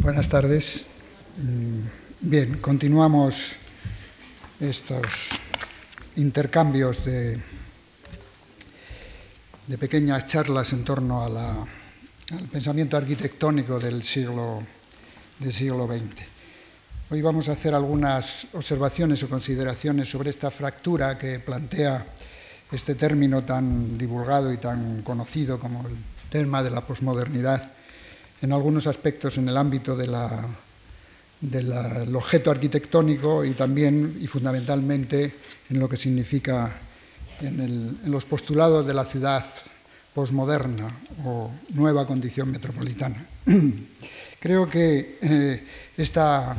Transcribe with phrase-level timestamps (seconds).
[0.00, 0.86] Buenas tardes.
[1.38, 1.80] Mm,
[2.20, 3.56] bien, continuamos
[4.60, 5.30] estos
[6.14, 7.36] intercambios de,
[9.66, 11.66] de pequeñas charlas en torno al
[12.46, 14.62] pensamiento arquitectónico del siglo,
[15.40, 16.22] del siglo XX.
[17.10, 22.06] Hoy vamos a hacer algunas observaciones o consideraciones sobre esta fractura que plantea
[22.70, 25.96] este término tan divulgado y tan conocido como el
[26.30, 27.72] tema de la posmodernidad
[28.40, 30.14] en algunos aspectos en el ámbito del
[32.14, 35.34] objeto arquitectónico y también y fundamentalmente
[35.70, 36.72] en lo que significa
[37.40, 39.44] en, los postulados de la ciudad
[40.14, 40.88] posmoderna
[41.24, 43.26] o nueva condición metropolitana.
[44.40, 45.64] Creo que eh,
[45.96, 46.56] esta,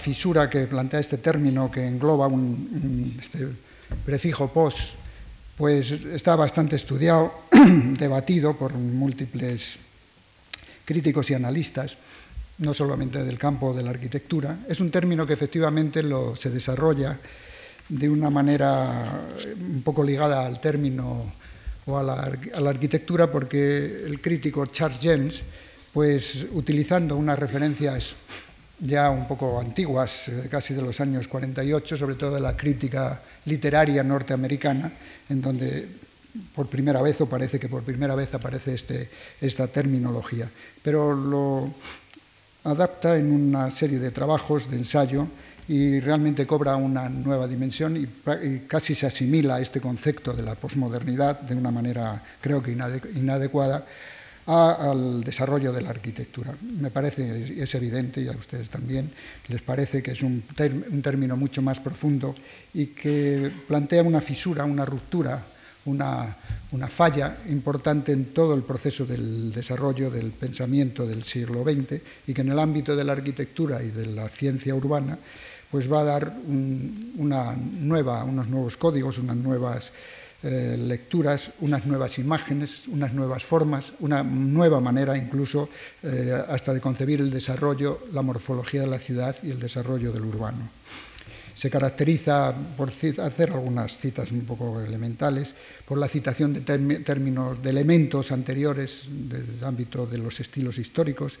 [0.00, 3.48] fisura que plantea este término, que engloba un, este
[4.04, 4.96] prefijo pos,
[5.56, 7.32] pues está bastante estudiado,
[7.98, 9.78] debatido por múltiples
[10.88, 11.98] críticos y analistas,
[12.64, 14.60] no solamente del campo de la arquitectura.
[14.66, 16.02] Es un término que efectivamente
[16.34, 17.18] se desarrolla
[17.90, 19.20] de una manera
[19.54, 21.30] un poco ligada al término
[21.84, 25.42] o a la, arquitectura, porque el crítico Charles James,
[25.92, 28.16] pues utilizando unas referencias
[28.80, 33.20] ya un poco antiguas, eh, casi de los años 48, sobre todo de la crítica
[33.44, 34.90] literaria norteamericana,
[35.28, 35.88] en donde
[36.54, 39.08] por primera vez, o parece que por primera vez aparece este,
[39.40, 40.48] esta terminología,
[40.82, 41.72] pero lo
[42.64, 45.26] adapta en una serie de trabajos de ensayo
[45.68, 48.08] y realmente cobra una nueva dimensión y,
[48.66, 53.84] casi se asimila a este concepto de la posmodernidad de una manera, creo que inadecuada,
[54.46, 56.54] al desarrollo de la arquitectura.
[56.80, 59.12] Me parece, es evidente, y a ustedes también,
[59.48, 60.42] les parece que es un,
[60.90, 62.34] un término mucho más profundo
[62.72, 65.44] y que plantea una fisura, una ruptura
[65.84, 66.36] una,
[66.88, 72.42] falla importante en todo el proceso del desarrollo del pensamiento del siglo XX y que
[72.42, 75.18] en el ámbito de la arquitectura y de la ciencia urbana
[75.70, 76.32] pues va a dar
[77.18, 79.92] una nueva, unos nuevos códigos, unas nuevas
[80.42, 85.68] eh, lecturas, unas nuevas imágenes, unas nuevas formas, una nueva manera incluso
[86.02, 90.24] eh, hasta de concebir el desarrollo, la morfología de la ciudad y el desarrollo del
[90.24, 90.77] urbano
[91.58, 95.52] se caracteriza por hacer algunas citas un poco elementales,
[95.84, 101.40] por la citación de términos, de elementos anteriores del ámbito de los estilos históricos,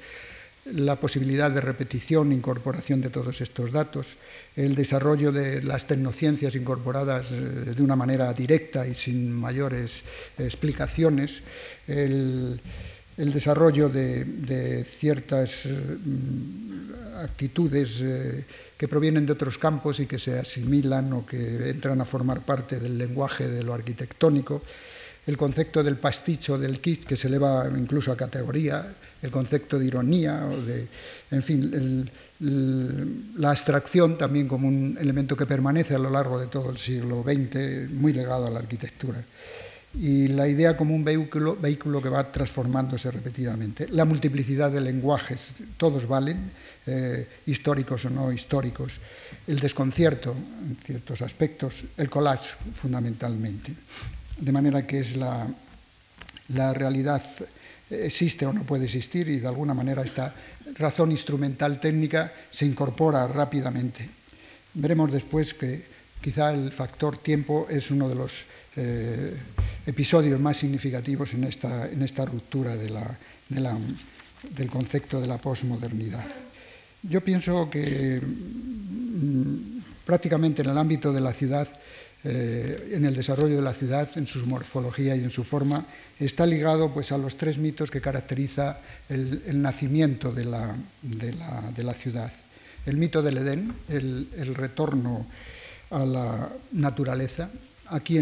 [0.72, 4.16] la posibilidad de repetición, incorporación de todos estos datos,
[4.56, 10.02] el desarrollo de las tecnociencias incorporadas eh, de una manera directa y sin mayores
[10.36, 11.42] explicaciones,
[11.86, 12.60] el,
[13.16, 18.44] desarrollo de, ciertas mm, actitudes eh,
[18.78, 22.78] que provienen de otros campos y que se asimilan o que entran a formar parte
[22.78, 24.62] del lenguaje de lo arquitectónico,
[25.26, 29.84] el concepto del pasticho, del kit, que se eleva incluso a categoría, el concepto de
[29.84, 30.86] ironía, o de,
[31.32, 32.10] en fin,
[33.36, 37.24] la abstracción también como un elemento que permanece a lo largo de todo el siglo
[37.24, 39.22] XX, muy legado a la arquitectura
[39.94, 43.88] y la idea como un vehículo, vehículo que va transformándose repetidamente.
[43.88, 46.52] La multiplicidad de lenguajes, todos valen,
[46.86, 49.00] eh, históricos o no históricos.
[49.46, 53.72] El desconcierto en ciertos aspectos, el collage fundamentalmente.
[54.38, 55.46] De manera que es la,
[56.48, 57.22] la realidad
[57.90, 60.34] existe o no puede existir y de alguna manera esta
[60.76, 64.08] razón instrumental técnica se incorpora rápidamente.
[64.74, 65.84] Veremos después que
[66.20, 68.44] quizá el factor tiempo es uno de los
[68.76, 69.34] eh,
[69.88, 73.16] episodios más significativos en esta, en esta ruptura de la,
[73.48, 76.26] del concepto de la posmodernidad.
[77.02, 81.66] Yo pienso que mm, prácticamente en el ámbito de la ciudad,
[82.22, 85.86] eh, en el desarrollo de la ciudad, en su morfología y en su forma,
[86.20, 91.94] está ligado pues, a los tres mitos que caracteriza el, nacimiento de la, de, la,
[91.94, 92.30] ciudad.
[92.84, 95.26] El mito del Edén, el, retorno
[95.90, 97.48] a la naturaleza,
[97.86, 98.18] aquí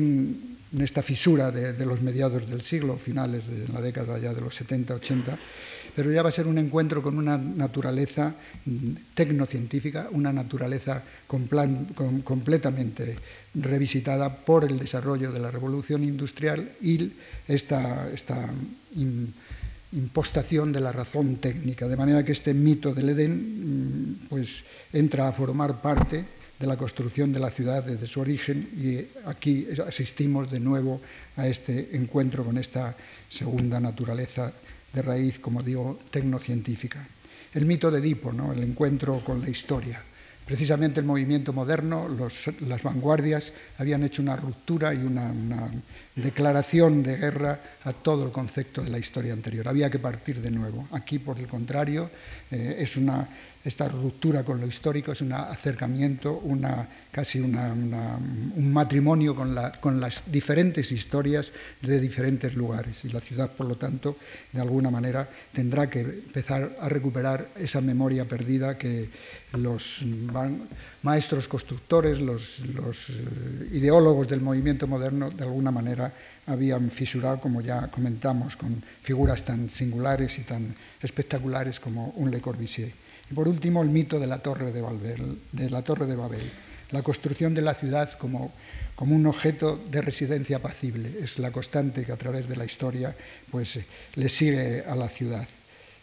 [0.73, 4.61] en, esta fisura de, los mediados del siglo, finales de la década ya de los
[4.61, 5.37] 70-80,
[5.95, 8.35] pero ya va a ser un encuentro con una naturaleza
[9.15, 13.17] tecnocientífica, una naturaleza completamente
[13.55, 17.13] revisitada por el desarrollo de la revolución industrial y
[17.49, 18.51] esta, esta
[19.93, 25.29] impostación de la razón técnica, de manera que este mito del Edén mm, pues, entra
[25.29, 26.25] a formar parte
[26.59, 31.01] de la construcción de la ciudad desde su origen y aquí asistimos de nuevo
[31.37, 32.97] a este encuentro con esta
[33.29, 34.53] segunda naturaleza
[34.93, 37.07] de raíz, como digo, tecnocientífica.
[37.53, 40.01] El mito de Edipo, el encuentro con la historia.
[40.47, 42.07] Precisamente el movimiento moderno,
[42.61, 45.33] las vanguardias, habían hecho una ruptura y una,
[46.15, 49.67] declaración de guerra a todo el concepto de la historia anterior.
[49.69, 50.87] Había que partir de nuevo.
[50.93, 52.11] Aquí, por el contrario,
[52.51, 53.29] eh, es una,
[53.67, 60.93] esta ruptura con lo histórico es un acercamiento, una, casi un matrimonio con, las diferentes
[60.93, 61.51] historias
[61.83, 63.05] de diferentes lugares.
[63.05, 64.19] Y la ciudad, por lo tanto,
[64.53, 69.11] de alguna manera tendrá que empezar a recuperar esa memoria perdida que
[69.55, 70.05] los
[71.03, 76.13] maestros constructores, los, eh, ideólogos del movimiento moderno, de alguna manera
[76.47, 80.73] habían fisurado, como ya comentamos, con figuras tan singulares y tan
[81.03, 83.06] espectaculares como un Le Corbusier.
[83.31, 85.39] Y por último, el mito de la Torre de, Babel,
[86.91, 88.53] la construcción de la ciudad como,
[88.99, 91.19] un objeto de residencia apacible.
[91.23, 93.15] Es la constante que a través de la historia
[93.51, 93.81] pues,
[94.15, 95.47] le sigue a la ciudad.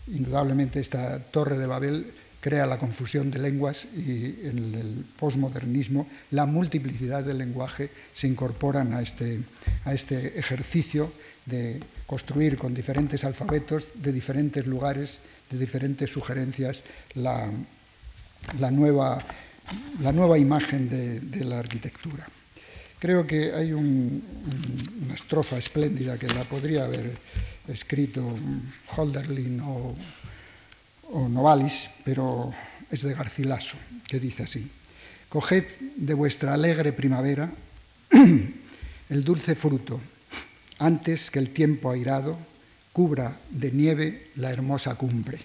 [0.08, 6.46] Indudablemente esta Torre de Babel crea la confusión de lenguas y en el posmodernismo la
[6.46, 9.40] multiplicidad del lenguaje se incorporan a este,
[9.86, 11.10] a este ejercicio
[11.46, 15.20] de construir con diferentes alfabetos de diferentes lugares,
[15.54, 16.82] de diferentes sugerencias,
[17.16, 17.50] la,
[18.60, 19.24] la, nueva,
[20.02, 22.28] la nueva, imagen de, la arquitectura.
[23.00, 27.18] Creo que hay una estrofa espléndida que la podría haber
[27.68, 28.36] escrito
[28.96, 29.96] Holderlin o
[31.14, 32.52] o Novalis, pero
[32.90, 33.78] es de Garcilaso,
[34.08, 34.70] que dice así,
[35.30, 35.66] Coged
[35.96, 37.52] de vuestra alegre primavera
[39.10, 40.02] el dulce fruto,
[40.80, 42.38] antes que el tiempo airado
[42.94, 45.40] cubra de nieve la hermosa cumbre.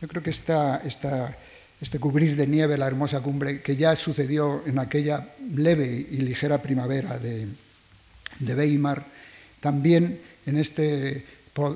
[0.00, 5.28] Yo creo que este cubrir de nieve la hermosa cumbre, que ya sucedió en aquella
[5.54, 7.46] leve y ligera primavera de,
[8.40, 9.04] de Weimar,
[9.60, 11.24] también en este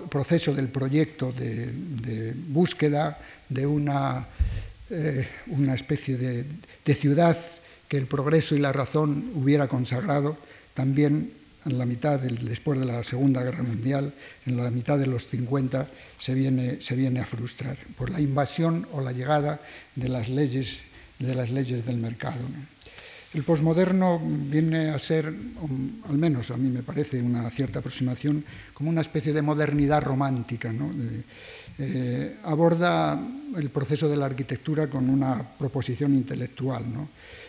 [0.09, 3.19] proceso del proyecto de, búsqueda
[3.49, 4.27] de una,
[4.91, 7.37] eh, una especie de, ciudad
[7.89, 10.37] que el progreso y la razón hubiera consagrado,
[10.75, 11.33] también
[11.65, 14.13] en la mitad después de la Segunda Guerra Mundial,
[14.47, 15.87] en la mitad de los 50,
[16.19, 19.61] se viene, se viene a frustrar por la invasión o la llegada
[19.95, 20.79] de las leyes,
[21.19, 22.41] de las leyes del mercado.
[23.35, 28.45] El posmoderno viene a ser, al menos a mí me parece una cierta aproximación,
[28.75, 30.71] como una especie de modernidad romántica.
[31.79, 33.19] Eh, aborda
[33.57, 36.85] el proceso de la arquitectura con una proposición intelectual,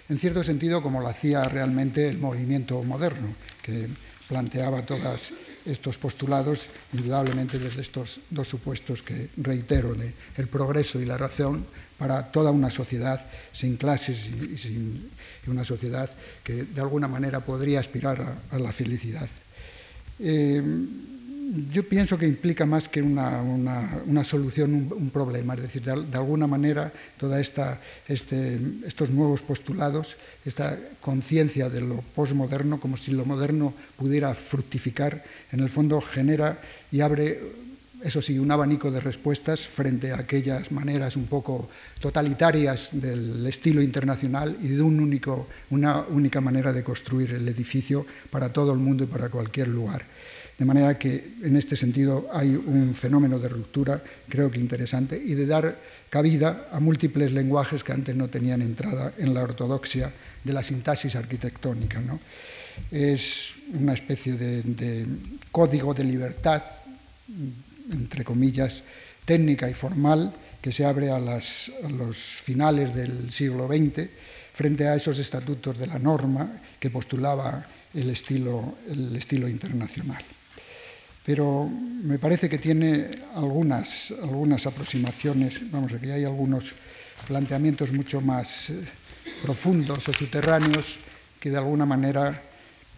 [0.10, 3.88] en cierto sentido como lo hacía realmente el movimiento moderno, que
[4.28, 5.34] planteaba todos
[5.66, 11.66] estos postulados, indudablemente desde estos dos supuestos que reitero, de el progreso y la razón
[11.98, 13.22] para toda una sociedad
[13.54, 15.10] sin clases y, sin
[15.48, 16.10] una sociedad
[16.44, 19.30] que de alguna manera podría aspirar a, la felicidad.
[20.20, 20.62] Eh,
[21.72, 26.92] yo pienso que implica más que una, solución, un, problema, es decir, de, alguna manera
[27.18, 27.38] todos
[28.08, 35.24] este, estos nuevos postulados, esta conciencia de lo posmoderno, como si lo moderno pudiera fructificar,
[35.52, 36.60] en el fondo genera
[36.92, 37.40] y abre
[38.04, 41.70] eso sí, un abanico de respuestas frente a aquellas maneras un poco
[42.02, 48.06] totalitarias del estilo internacional y de un único, una única manera de construir el edificio
[48.30, 50.04] para todo el mundo y para cualquier lugar.
[50.58, 55.34] De manera que en este sentido hay un fenómeno de ruptura, creo que interesante, y
[55.34, 55.80] de dar
[56.10, 60.14] cabida a múltiples lenguajes que antes no tenían entrada en la ortodoxia
[60.44, 62.00] de la sintaxis arquitectónica.
[62.02, 62.20] ¿no?
[62.92, 65.06] Es una especie de,
[65.52, 66.62] código de libertad
[67.92, 68.84] entre comillas,
[69.26, 74.08] técnica y formal que se abre a, los finales del siglo XX
[74.54, 80.24] frente a esos estatutos de la norma que postulaba el estilo internacional.
[81.26, 86.74] Pero me parece que tiene algunas, algunas aproximaciones, vamos, aquí hay algunos
[87.28, 88.84] planteamientos mucho más eh,
[89.42, 90.98] profundos o subterráneos
[91.40, 92.42] que de alguna manera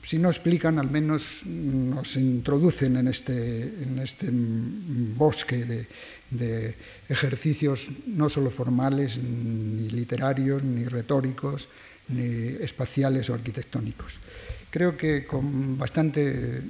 [0.06, 5.88] si no explican, al menos nos introducen en este, este bosque
[6.30, 6.76] de,
[7.10, 11.68] ejercicios no solo formales, ni literarios, ni retóricos,
[12.10, 14.20] ni espaciales o arquitectónicos.
[14.70, 16.62] Creo que con bastante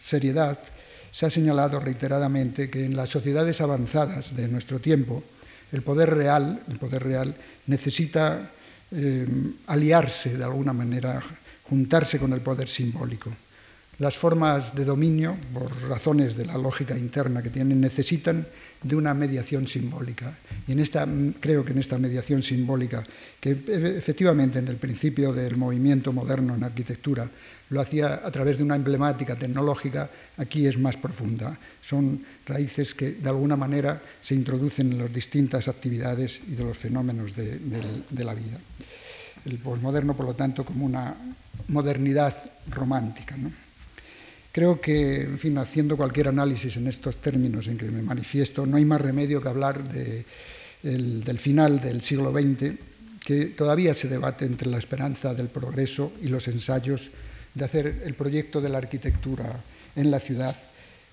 [0.00, 0.60] seriedad
[1.10, 5.22] se ha señalado reiteradamente que en las sociedades avanzadas de nuestro tiempo
[5.72, 7.34] el poder real, el poder real
[7.66, 8.50] necesita
[8.90, 9.26] eh,
[9.66, 11.22] aliarse de alguna manera
[11.68, 13.30] juntarse con el poder simbólico.
[14.00, 18.46] Las formas de dominio, por razones de la lógica interna que tienen, necesitan
[18.82, 20.32] de una mediación simbólica.
[20.66, 21.06] Y en esta,
[21.38, 23.04] creo que en esta mediación simbólica,
[23.38, 27.28] que efectivamente en el principio del movimiento moderno en arquitectura
[27.68, 31.58] lo hacía a través de una emblemática tecnológica, aquí es más profunda.
[31.82, 36.78] Son raíces que de alguna manera se introducen en las distintas actividades y de los
[36.78, 38.58] fenómenos de, la vida.
[39.44, 41.14] El posmoderno, por lo tanto, como una
[41.68, 42.34] modernidad
[42.70, 43.36] romántica.
[44.52, 48.76] Creo que, en fin, haciendo cualquier análisis en estos términos en que me manifiesto, no
[48.76, 52.74] hay más remedio que hablar del final del siglo XX,
[53.24, 57.10] que todavía se debate entre la esperanza del progreso y los ensayos
[57.54, 59.60] de hacer el proyecto de la arquitectura
[59.94, 60.56] en la ciudad,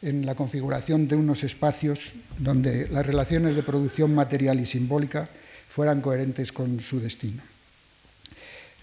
[0.02, 5.30] en la configuración de unos espacios donde las relaciones de producción material y simbólica
[5.70, 7.44] fueran coherentes con su destino.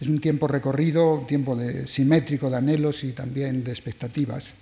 [0.04, 4.52] Es un tiempo recorrido, un tiempo de, simétrico de anhelos y también de expectativas.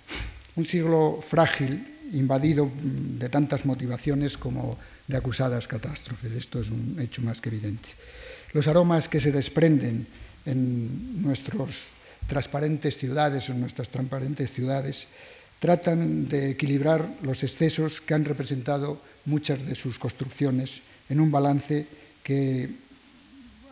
[0.55, 6.31] Un siglo frágil, invadido de tantas motivaciones como de acusadas catástrofes.
[6.31, 7.89] Esto es un hecho más que evidente.
[8.53, 10.07] Los aromas que se desprenden
[10.45, 11.89] en nuestras
[12.25, 15.09] transparentes ciudades, en nuestras transparentes ciudades,
[15.59, 21.85] tratan de equilibrar los excesos que han representado muchas de sus construcciones en un balance
[22.23, 22.69] que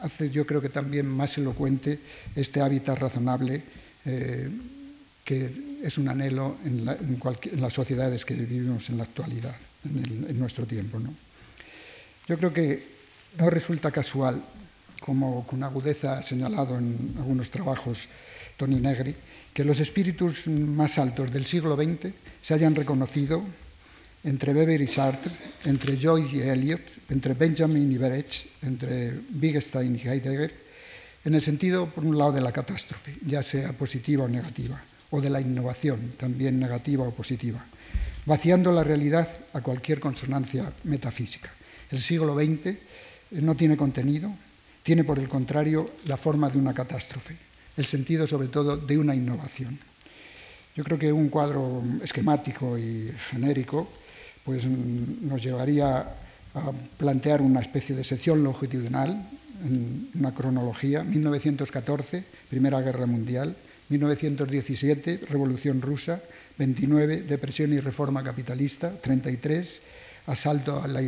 [0.01, 1.99] hace yo creo que también más elocuente
[2.35, 3.63] este hábitat razonable
[4.05, 4.49] eh,
[5.23, 6.85] que es un anhelo en,
[7.61, 9.55] las sociedades que vivimos en la actualidad,
[9.85, 10.99] en, nuestro tiempo.
[12.27, 12.83] Yo creo que
[13.37, 14.41] no resulta casual,
[14.99, 18.09] como con agudeza ha señalado en algunos trabajos
[18.57, 19.15] Tony Negri,
[19.53, 23.43] que los espíritus más altos del siglo XX se hayan reconocido
[24.23, 25.31] entre Weber y Sartre,
[25.65, 30.53] entre Joyce y Eliot, entre Benjamin y Brecht, entre Wittgenstein y Heidegger,
[31.23, 35.21] en el sentido, por un lado, de la catástrofe, ya sea positiva o negativa, o
[35.21, 37.63] de la innovación, también negativa o positiva,
[38.25, 41.51] vaciando la realidad a cualquier consonancia metafísica.
[41.89, 42.75] El siglo XX
[43.41, 44.31] no tiene contenido,
[44.83, 47.35] tiene por el contrario la forma de una catástrofe,
[47.77, 49.77] el sentido sobre todo de una innovación.
[50.75, 53.89] Yo creo que un cuadro esquemático y genérico
[54.45, 55.99] pues nos llevaría
[56.53, 59.27] a plantear una especie de sección longitudinal,
[60.15, 63.55] una cronología, 1914, Primera Guerra Mundial,
[63.89, 66.21] 1917, Revolución Rusa,
[66.57, 69.81] 29, Depresión y Reforma Capitalista, 33,
[70.27, 71.01] Asalto a la,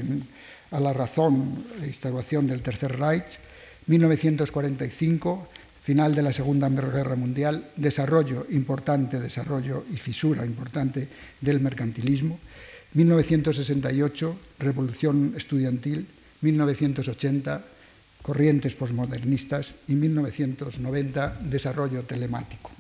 [0.72, 3.38] a la razón e instauración del Tercer Reich,
[3.88, 5.50] 1945,
[5.84, 11.08] final de la Segunda Guerra Mundial, desarrollo importante, desarrollo y fisura importante
[11.42, 12.40] del mercantilismo,
[12.94, 16.06] 1968, Revolución Estudiantil,
[16.42, 17.64] 1980,
[18.22, 22.72] Corrientes posmodernistas y 1990, Desarrollo telemático.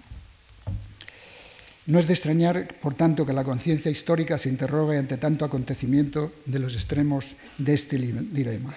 [1.85, 6.31] No es de extrañar, por tanto, que la conciencia histórica se interrogue ante tanto acontecimiento
[6.45, 8.73] de los extremos de este dilema.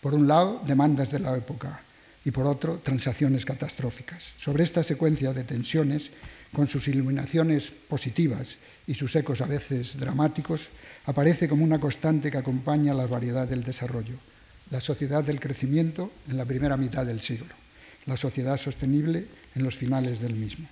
[0.00, 1.82] Por un lado, demandas de la época
[2.28, 4.34] y por otro, transacciones catastróficas.
[4.36, 6.10] Sobre esta secuencia de tensiones,
[6.52, 10.68] con sus iluminaciones positivas y sus ecos a veces dramáticos,
[11.06, 14.16] aparece como una constante que acompaña la variedad del desarrollo,
[14.70, 17.54] la sociedad del crecimiento en la primera mitad del siglo,
[18.04, 20.68] la sociedad sostenible en los finales del mismo,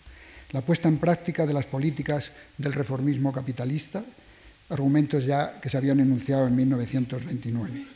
[0.53, 4.05] la puesta en práctica de las políticas del reformismo capitalista,
[4.69, 7.96] argumentos ya que se habían enunciado en 1929,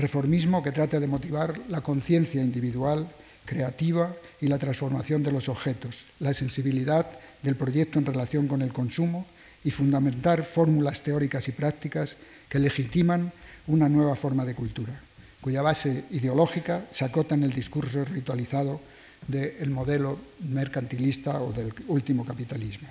[0.00, 3.06] reformismo que trata de motivar la conciencia individual,
[3.44, 7.06] creativa y la transformación de los objetos, la sensibilidad
[7.42, 9.26] del proyecto en relación con el consumo
[9.64, 12.16] y fundamentar fórmulas teóricas y prácticas
[12.48, 13.32] que legitiman
[13.66, 14.92] una nueva forma de cultura,
[15.40, 18.80] cuya base ideológica se acota en el discurso ritualizado
[19.26, 22.88] del modelo mercantilista o del último capitalismo.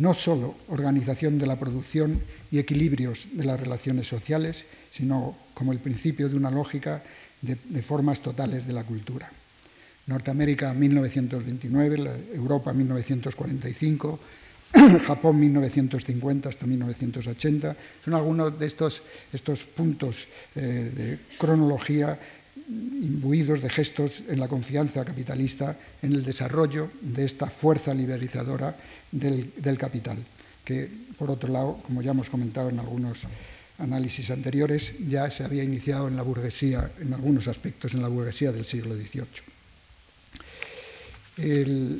[0.00, 5.78] No solo organización de la producción y equilibrios de las relaciones sociales, sino como el
[5.78, 7.02] principio de una lógica
[7.42, 9.30] de, formas totales de la cultura.
[10.06, 14.18] Norteamérica 1929, Europa 1945,
[15.06, 17.76] Japón 1950 hasta 1980.
[18.02, 20.60] Son algunos de estos, estos puntos eh,
[20.96, 22.18] de cronología
[22.70, 28.76] imbuidos de gestos en la confianza capitalista en el desarrollo de esta fuerza liberalizadora
[29.10, 30.18] del, del capital,
[30.64, 33.26] que por otro lado, como ya hemos comentado en algunos
[33.78, 38.52] análisis anteriores, ya se había iniciado en la burguesía, en algunos aspectos, en la burguesía
[38.52, 39.49] del siglo XVIII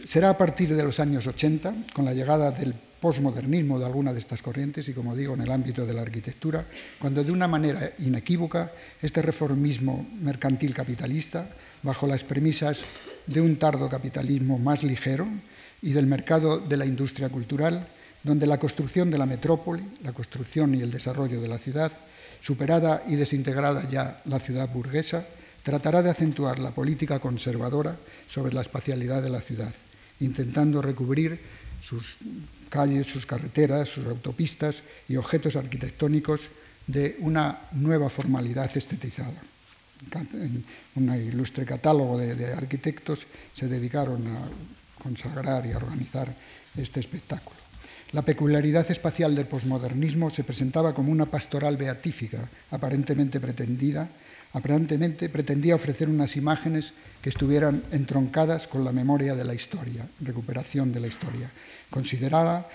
[0.07, 4.19] será a partir de los años 80, con la llegada del posmodernismo de alguna de
[4.19, 6.65] estas corrientes y, como digo, en el ámbito de la arquitectura,
[6.99, 11.49] cuando de una manera inequívoca este reformismo mercantil capitalista,
[11.83, 12.81] bajo las premisas
[13.27, 15.27] de un tardo capitalismo más ligero,
[15.83, 17.87] y del mercado de la industria cultural,
[18.23, 21.93] donde la construcción de la metrópoli, la construcción y el desarrollo de la ciudad,
[22.41, 25.25] superada y desintegrada ya la ciudad burguesa,
[25.63, 27.97] tratará de acentuar la política conservadora
[28.29, 29.73] sobre la espacialidad de la ciudad,
[30.21, 31.41] intentando recubrir
[31.83, 32.17] sus
[32.69, 36.51] calles, sus carreteras, sus autopistas y objetos arquitectónicos
[36.87, 39.43] de una nueva formalidad estetizada.
[40.33, 40.65] En
[40.97, 44.49] un ilustre catálogo de, de arquitectos se dedicaron a
[45.03, 46.35] consagrar y a organizar
[46.77, 47.61] este espectáculo.
[48.13, 54.09] La peculiaridad espacial del posmodernismo se presentaba como una pastoral beatífica, aparentemente pretendida,
[54.53, 56.93] aparentemente pretendía ofrecer unas imágenes
[57.23, 61.51] que estuvieran entroncadas con la memoria de la historia, recuperación de la historia,
[61.91, 62.67] considerada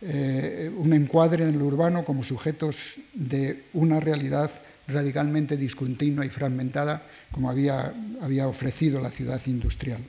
[0.00, 4.50] eh, un encuadre en lo urbano como sujetos de una realidad
[4.86, 10.00] radicalmente discontinua y fragmentada como había, había ofrecido la ciudad industrial.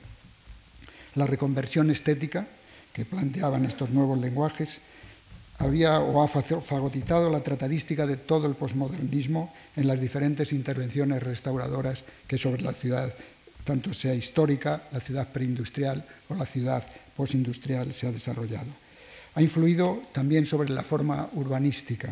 [1.14, 2.46] La reconversión estética
[2.92, 4.80] que planteaban estos nuevos lenguajes,
[5.58, 12.04] había o ha fagotizado la tratadística de todo el posmodernismo en las diferentes intervenciones restauradoras
[12.26, 13.12] que sobre la ciudad,
[13.64, 16.84] tanto sea histórica, la ciudad preindustrial o la ciudad
[17.16, 18.68] postindustrial, se ha desarrollado.
[19.34, 22.08] Ha influido también sobre la forma urbanística,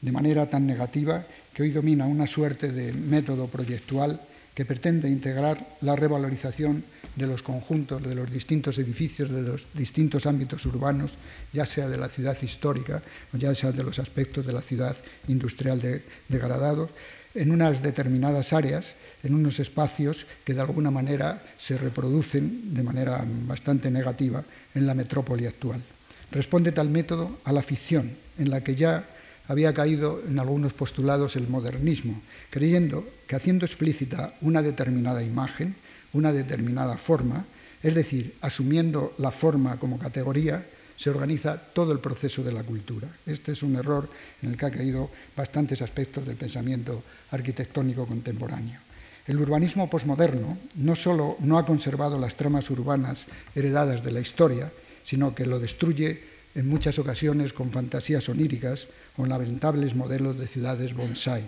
[0.00, 4.20] de manera tan negativa que hoy domina una suerte de método proyectual
[4.54, 6.84] que pretende integrar la revalorización
[7.16, 11.18] de los conjuntos, de los distintos edificios, de los distintos ámbitos urbanos,
[11.52, 14.96] ya sea de la ciudad histórica o ya sea de los aspectos de la ciudad
[15.28, 15.82] industrial
[16.28, 16.90] degradados,
[17.34, 18.94] en unas determinadas áreas,
[19.24, 24.44] en unos espacios que de alguna manera se reproducen de manera bastante negativa
[24.74, 25.82] en la metrópoli actual.
[26.30, 29.08] Responde tal método a la ficción, en la que ya
[29.48, 32.20] había caído en algunos postulados el modernismo,
[32.50, 35.74] creyendo que haciendo explícita una determinada imagen,
[36.12, 37.44] una determinada forma,
[37.82, 40.64] es decir, asumiendo la forma como categoría,
[40.96, 43.08] se organiza todo el proceso de la cultura.
[43.26, 44.08] Este es un error
[44.42, 48.78] en el que ha caído bastantes aspectos del pensamiento arquitectónico contemporáneo.
[49.26, 54.70] El urbanismo posmoderno no solo no ha conservado las tramas urbanas heredadas de la historia,
[55.02, 56.22] sino que lo destruye
[56.54, 61.46] en muchas ocasiones con fantasías oníricas o lamentables modelos de ciudades bonsai,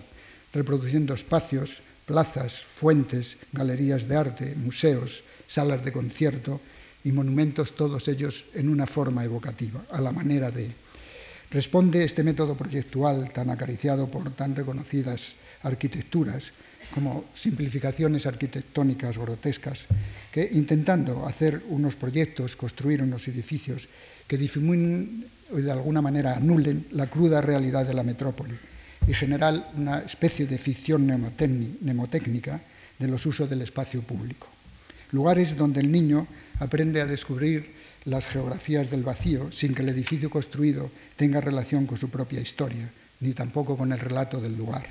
[0.53, 6.61] reproduciendo espacios plazas, fuentes, galerías de arte, museos, salas de concierto
[7.03, 10.71] y monumentos, todos ellos en una forma evocativa, a la manera de...
[11.51, 16.51] Responde este método proyectual tan acariciado por tan reconocidas arquitecturas
[16.93, 19.87] como simplificaciones arquitectónicas grotescas,
[20.31, 23.87] que intentando hacer unos proyectos, construir unos edificios
[24.27, 28.57] que difuminen de alguna manera anulen la cruda realidad de la metrópoli
[29.07, 32.61] y general una especie de ficción mnemotécnica
[32.99, 34.47] de los usos del espacio público.
[35.11, 36.27] Lugares donde el niño
[36.59, 41.97] aprende a descubrir las geografías del vacío sin que el edificio construido tenga relación con
[41.97, 44.85] su propia historia, ni tampoco con el relato del lugar.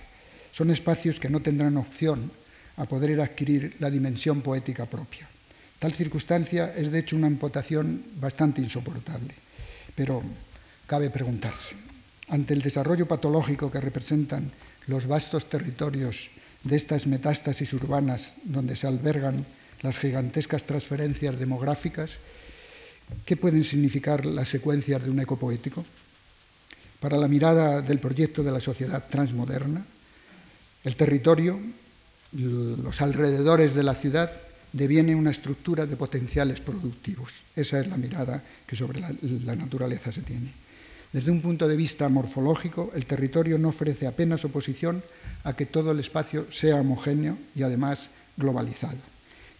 [0.53, 2.31] Son espacios que no tendrán opción
[2.77, 5.29] a poder adquirir la dimensión poética propia.
[5.79, 9.35] Tal circunstancia es de hecho una imputación bastante insoportable,
[9.97, 10.23] pero
[10.87, 11.75] cabe preguntarse,
[12.29, 14.53] ante el desarrollo patológico que representan
[14.87, 16.31] los vastos territorios
[16.63, 19.45] de estas metástasis urbanas donde se albergan
[19.83, 22.19] las gigantescas transferencias demográficas,
[23.25, 25.85] ¿qué pueden significar las secuencias de un eco poético?
[27.01, 29.85] Para la mirada del proyecto de la sociedad transmoderna,
[30.85, 31.59] el territorio,
[32.33, 34.31] los alrededores de la ciudad,
[34.77, 37.43] deviene una estructura de potenciales productivos.
[37.57, 40.53] Esa es la mirada que sobre la, naturaleza se tiene.
[41.13, 45.03] Desde un punto de vista morfológico, el territorio no ofrece apenas oposición
[45.45, 48.99] a que todo el espacio sea homogéneo y además globalizado,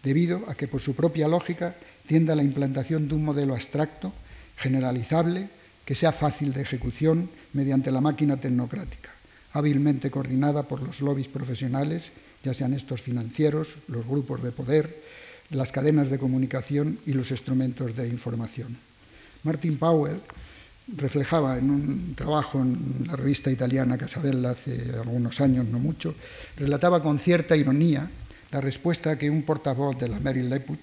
[0.03, 1.75] debido a que por su propia lógica
[2.07, 4.13] tiende a la implantación de un modelo abstracto,
[4.55, 5.49] generalizable,
[5.83, 9.09] que sea fácil de ejecución mediante la máquina tecnocrática,
[9.53, 12.11] hábilmente coordinada por los lobbies profesionales,
[12.43, 15.06] ya sean estos financieros, los grupos de poder,
[15.51, 18.77] las cadenas de comunicación y los instrumentos de información.
[19.43, 20.19] Martin Powell
[20.95, 26.15] reflejaba en un trabajo en la revista italiana Casabella hace algunos años, no mucho,
[26.55, 28.09] relataba con cierta ironía
[28.51, 30.79] la respuesta que un portavoz de la Merrill Leput,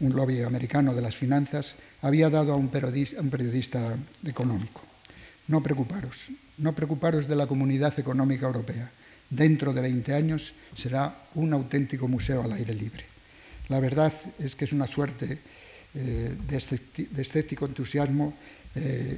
[0.00, 3.96] un lobby americano de las finanzas, había dado a un periodista, un periodista
[4.26, 4.82] económico.
[5.46, 8.90] No preocuparos, no preocuparos de la comunidad económica europea.
[9.30, 13.13] Dentro de 20 años será un auténtico museo al aire libre.
[13.68, 15.38] La verdad es que es una suerte
[15.94, 18.34] eh, de, escéptico entusiasmo
[18.74, 19.16] eh,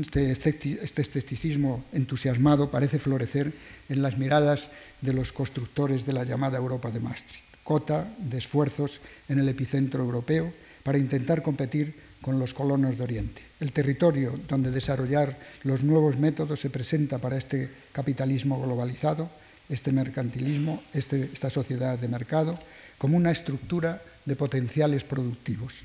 [0.00, 3.52] este, este escepticismo entusiasmado parece florecer
[3.88, 9.00] en las miradas de los constructores de la llamada Europa de Maastricht, cota de esfuerzos
[9.28, 13.42] en el epicentro europeo para intentar competir con los colonos de Oriente.
[13.60, 19.30] El territorio donde desarrollar los nuevos métodos se presenta para este capitalismo globalizado,
[19.68, 22.58] este mercantilismo, este, esta sociedad de mercado,
[22.98, 25.80] como una estructura de potenciales productivos,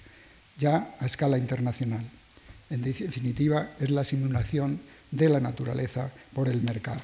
[0.57, 2.03] ya a escala internacional.
[2.69, 7.01] En definitiva, es la simulación de la naturaleza por el mercado.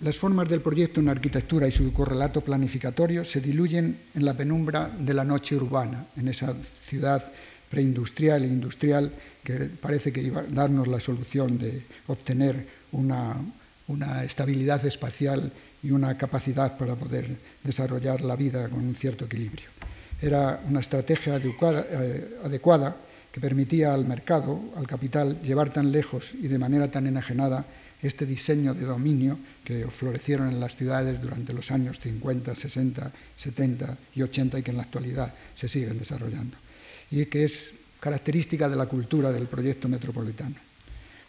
[0.00, 4.90] las formas del proyecto en arquitectura y su correlato planificatorio se diluyen en la penumbra
[4.98, 6.54] de la noche urbana, en esa
[6.86, 7.32] ciudad
[7.70, 9.10] preindustrial e industrial
[9.42, 13.36] que parece que iba a darnos la solución de obtener una,
[13.88, 19.68] una estabilidad espacial y una capacidad para poder desarrollar la vida con un cierto equilibrio.
[20.20, 22.96] Era una estrategia adecuada, eh, adecuada
[23.30, 27.66] que permitía al mercado, al capital, llevar tan lejos y de manera tan enajenada
[28.02, 33.98] este diseño de dominio que florecieron en las ciudades durante los años 50, 60, 70
[34.14, 36.56] y 80 y que en la actualidad se siguen desarrollando.
[37.10, 40.56] Y que es característica de la cultura del proyecto metropolitano.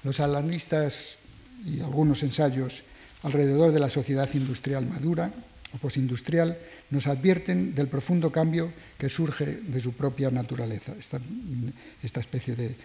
[0.04, 1.18] Los analistas
[1.66, 2.84] y algunos ensayos
[3.24, 5.32] alrededor de la sociedad industrial madura
[5.74, 6.56] o posindustrial
[6.90, 11.20] nos advierten del profundo cambio que surge de su propia naturaleza, esta,
[12.02, 12.76] esta especie de,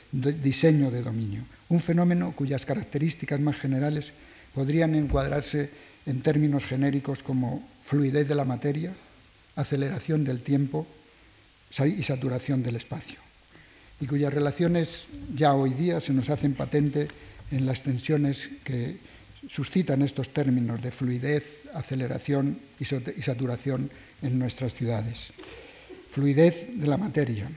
[0.43, 4.11] diseño de dominio, un fenómeno cuyas características más generales
[4.55, 5.71] podrían encuadrarse
[6.07, 8.93] en términos genéricos como fluidez de la materia,
[9.55, 10.87] aceleración del tiempo
[11.79, 13.19] y saturación del espacio,
[14.01, 17.09] y cuyas relaciones ya hoy día se nos hacen patente
[17.53, 18.97] en las tensiones que
[19.49, 22.85] suscitan estos términos de fluidez, aceleración y
[23.23, 23.91] saturación
[24.23, 25.33] en nuestras ciudades.
[26.11, 27.49] Fluidez de la materia,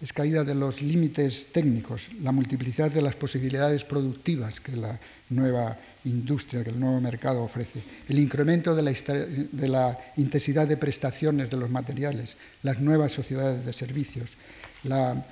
[0.00, 4.98] es caída de los límites técnicos, la multiplicidad de las posibilidades productivas que la
[5.30, 10.76] nueva industria, que el nuevo mercado ofrece, el incremento de la, de la intensidad de
[10.76, 14.36] prestaciones de los materiales, las nuevas sociedades de servicios,
[14.84, 15.24] la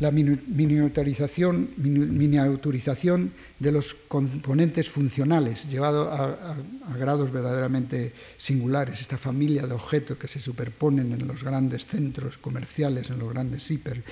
[0.00, 6.56] la miniaturización, miniaturización de los componentes funcionales, llevado a,
[6.98, 13.10] grados verdaderamente singulares, esta familia de objetos que se superponen en los grandes centros comerciales,
[13.10, 14.02] en los grandes hiper,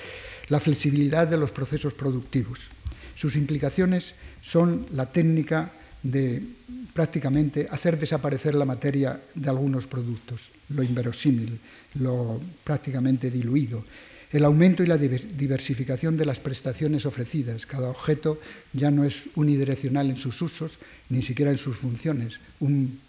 [0.47, 2.69] la flexibilidad de los procesos productivos.
[3.15, 6.41] Sus implicaciones son la técnica de
[6.93, 11.59] prácticamente hacer desaparecer la materia de algunos productos, lo inverosímil,
[11.95, 13.83] lo prácticamente diluido,
[14.33, 17.67] el aumento y la diversificación de las prestaciones ofrecidas.
[17.67, 18.41] Cada objeto
[18.73, 22.39] ya no es unidireccional en sus usos, ni siquiera en sus funciones.
[22.59, 22.99] Un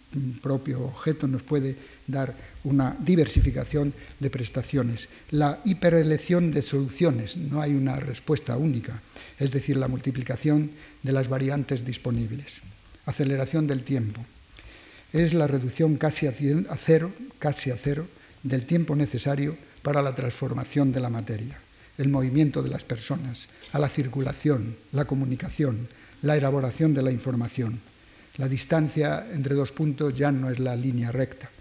[0.41, 5.09] propio objeto nos puede dar una diversificación de prestaciones.
[5.31, 9.01] La hiperelección de soluciones, no hay una respuesta única,
[9.39, 12.61] es decir, la multiplicación de las variantes disponibles.
[13.07, 14.23] Aceleración del tiempo.
[15.11, 18.05] Es la reducción casi a cero, casi a cero
[18.43, 21.59] del tiempo necesario para la transformación de la materia,
[21.99, 25.87] el movimiento de las personas, a la circulación, la comunicación,
[26.23, 27.79] la elaboración de la información.
[28.37, 31.51] La distancia entre dos puntos ya no es la línea recta,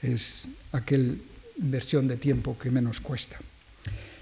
[0.00, 1.16] es aquella
[1.58, 3.36] inversión de tiempo que menos cuesta.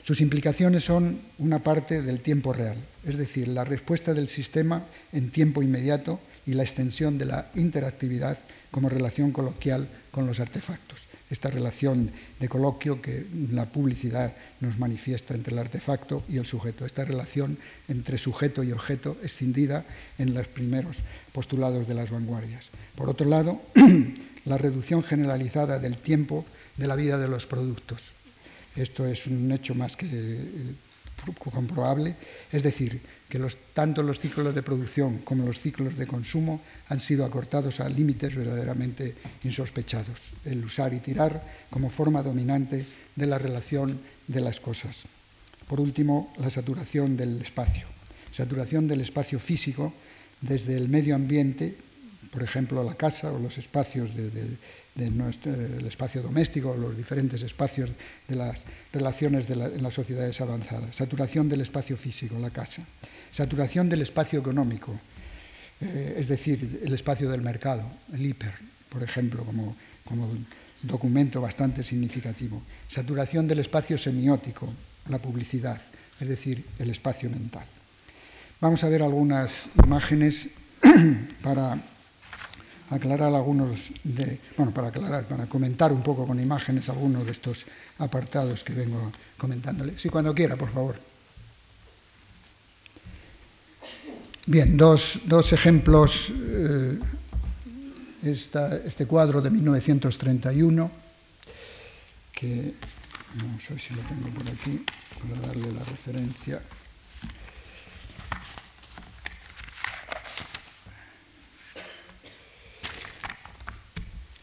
[0.03, 5.31] Sus implicaciones son una parte del tiempo real, es decir, la respuesta del sistema en
[5.31, 8.37] tiempo inmediato y la extensión de la interactividad
[8.73, 15.35] como relación coloquial con los artefactos esta relación de coloquio que la publicidad nos manifiesta
[15.35, 17.59] entre el artefacto y el sujeto, esta relación
[17.89, 19.85] entre sujeto y objeto escindida
[20.19, 20.99] en los primeros
[21.33, 22.69] postulados de las vanguardias.
[22.95, 23.61] Por otro lado,
[24.45, 26.45] la reducción generalizada del tiempo
[26.77, 28.13] de la vida de los productos.
[28.77, 30.75] Esto es un hecho más que eh,
[31.53, 32.17] comprobable,
[32.53, 33.01] es decir,
[33.35, 33.43] que
[33.75, 38.33] tanto los ciclos de producción como los ciclos de consumo han sido acortados a límites
[38.33, 45.03] verdaderamente insospechados, el usar y tirar como forma dominante de la relación de las cosas.
[45.67, 47.89] Por último, la saturación del espacio.
[48.31, 49.93] Saturación del espacio físico
[50.41, 51.75] desde el medio ambiente,
[52.31, 54.31] por ejemplo, la casa o los espacios de,
[54.95, 57.91] del espacio doméstico, los diferentes espacios
[58.29, 60.95] de las relaciones en las sociedades avanzadas.
[60.95, 62.87] Saturación del espacio físico, la casa.
[63.35, 64.95] Saturación del espacio económico,
[65.81, 68.55] eh, es decir, el espacio del mercado, el hiper,
[68.89, 70.31] por ejemplo, como, como
[70.81, 72.63] documento bastante significativo.
[72.89, 74.73] Saturación del espacio semiótico,
[75.09, 75.81] la publicidad,
[76.21, 77.67] es decir, el espacio mental.
[78.61, 80.49] Vamos a ver algunas imágenes
[81.43, 81.77] para
[82.91, 87.67] aclarar algunos de, bueno, para aclarar, para comentar un poco con imágenes algunos de estos
[87.99, 89.99] apartados que vengo comentándole.
[89.99, 91.14] Sí, cuando quiera, por favor.
[94.47, 96.31] Bien, dos, dos ejemplos.
[96.37, 96.99] Eh,
[98.23, 100.91] este cuadro de 1931
[102.33, 102.75] que,
[103.37, 104.83] no sé si lo tengo por aquí,
[105.21, 106.61] para darle la referencia.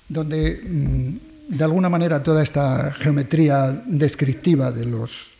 [0.08, 5.32] donde mm, de alguna manera toda esta geometría descriptiva de los,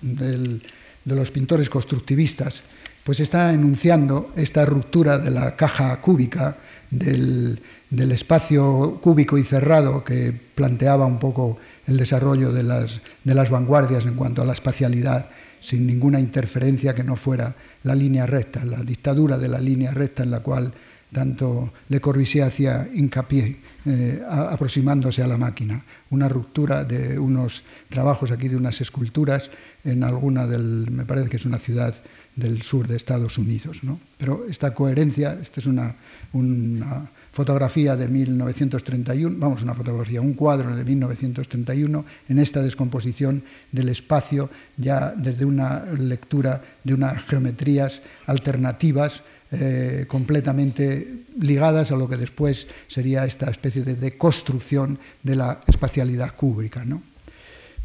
[0.00, 0.60] de
[1.04, 2.62] los pintores constructivistas
[3.06, 6.56] pues está enunciando esta ruptura de la caja cúbica,
[6.90, 13.48] del, espacio cúbico y cerrado que planteaba un poco el desarrollo de las, de las
[13.48, 15.26] vanguardias en cuanto a la espacialidad,
[15.60, 20.24] sin ninguna interferencia que no fuera la línea recta, la dictadura de la línea recta
[20.24, 20.72] en la cual
[21.12, 25.82] tanto Le Corbusier hacía hincapié eh, aproximándose a la máquina.
[26.10, 29.50] Una ruptura de unos trabajos aquí, de unas esculturas
[29.84, 31.94] en alguna del, me parece que es una ciudad
[32.34, 33.82] del sur de Estados Unidos.
[33.82, 33.98] ¿no?
[34.18, 35.94] Pero esta coherencia, esta es una,
[36.32, 43.42] una fotografía de 1931, vamos, una fotografía, un cuadro de 1931, en esta descomposición
[43.72, 52.08] del espacio, ya desde una lectura de unas geometrías alternativas, eh, completamente ligadas a lo
[52.08, 56.84] que después sería esta especie de deconstrucción de la espacialidad cúbrica.
[56.84, 57.02] ¿no?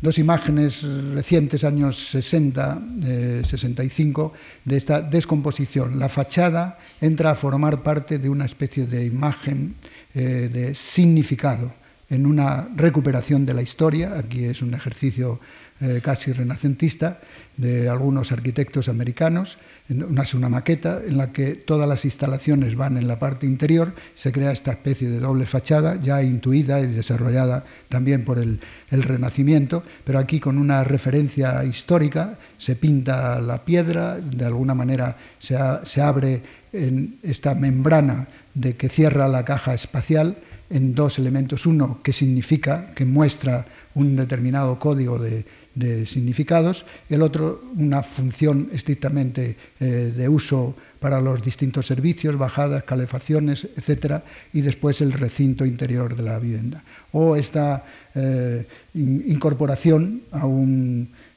[0.02, 0.82] dos imágenes
[1.14, 2.82] recientes, años 60,
[3.44, 6.00] 65, eh, de esta descomposición.
[6.00, 9.76] La fachada entra a formar parte de una especie de imagen
[10.14, 11.74] eh, de significado
[12.10, 14.18] en una recuperación de la historia.
[14.18, 15.40] Aquí es un ejercicio
[15.82, 17.20] eh, casi renacentista
[17.58, 19.58] de algunos arquitectos americanos.
[19.90, 24.32] Es una maqueta en la que todas las instalaciones van en la parte interior, se
[24.32, 28.60] crea esta especie de doble fachada ya intuida y desarrollada también por el,
[28.92, 32.38] Renacimiento, pero aquí con una referencia histórica.
[32.60, 38.88] Se pinta la piedra, de alguna manera se, se abre en esta membrana de que
[38.88, 40.38] cierra la caja espacial
[40.70, 47.22] en dos elementos, uno que significa, que muestra un determinado código de, de significados, el
[47.22, 54.62] otro una función estrictamente eh, de uso para los distintos servicios, bajadas, calefacciones, etcétera, y
[54.62, 56.84] después el recinto interior de la vivienda.
[57.14, 60.22] O esta eh, incorporación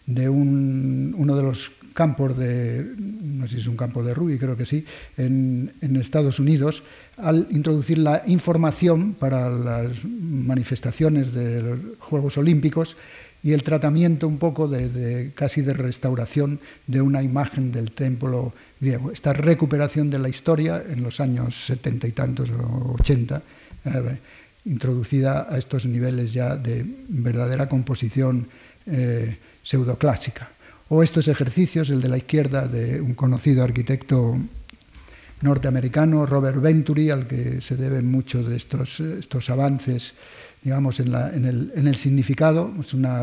[0.06, 4.36] de un, uno de los campos de, no sé si es un campo de Ruby,
[4.36, 4.84] creo que sí,
[5.16, 6.82] en Estados Unidos,
[7.16, 12.96] al introducir la información para las manifestaciones de los Juegos Olímpicos,
[13.44, 19.12] y el tratamiento un poco de, casi de restauración de una imagen del templo griego.
[19.12, 23.42] Esta recuperación de la historia en los años setenta y tantos o ochenta,
[23.84, 24.16] eh,
[24.64, 28.48] introducida a estos niveles ya de verdadera composición
[28.86, 30.48] eh, pseudoclásica.
[30.88, 34.38] O estos ejercicios, el de la izquierda de un conocido arquitecto
[35.42, 40.14] norteamericano, Robert Venturi, al que se deben muchos de estos, estos avances
[40.64, 43.22] digamos, en, el, significado, es una,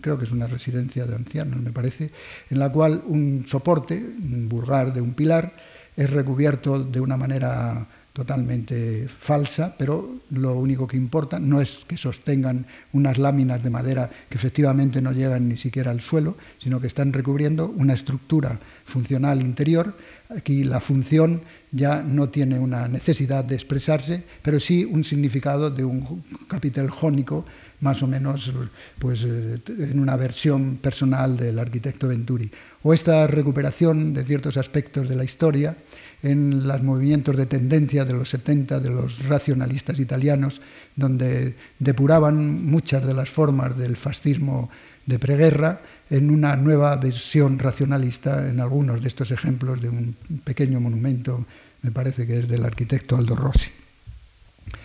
[0.00, 2.12] creo que es una residencia de ancianos, me parece,
[2.48, 5.52] en la cual un soporte, un burgar de un pilar,
[5.96, 11.98] es recubierto de una manera totalmente falsa, pero lo único que importa no es que
[11.98, 12.64] sostengan
[12.94, 17.12] unas láminas de madera que efectivamente no llegan ni siquiera al suelo, sino que están
[17.12, 19.94] recubriendo una estructura funcional interior.
[20.30, 21.42] Aquí la función
[21.76, 27.44] ya no tiene una necesidad de expresarse, pero sí un significado de un capitel jónico,
[27.80, 28.52] más o menos
[28.98, 32.50] pues, eh, en una versión personal del arquitecto Venturi.
[32.82, 35.76] O esta recuperación de ciertos aspectos de la historia
[36.22, 40.60] en los movimientos de tendencia de los 70 de los racionalistas italianos,
[40.94, 44.70] donde depuraban muchas de las formas del fascismo
[45.04, 50.80] de preguerra en una nueva versión racionalista en algunos de estos ejemplos de un pequeño
[50.80, 51.46] monumento
[51.82, 53.70] me parece que es del arquitecto Aldo Rossi.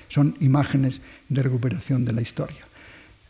[0.09, 2.71] Son imágenes de recuperación de la historia.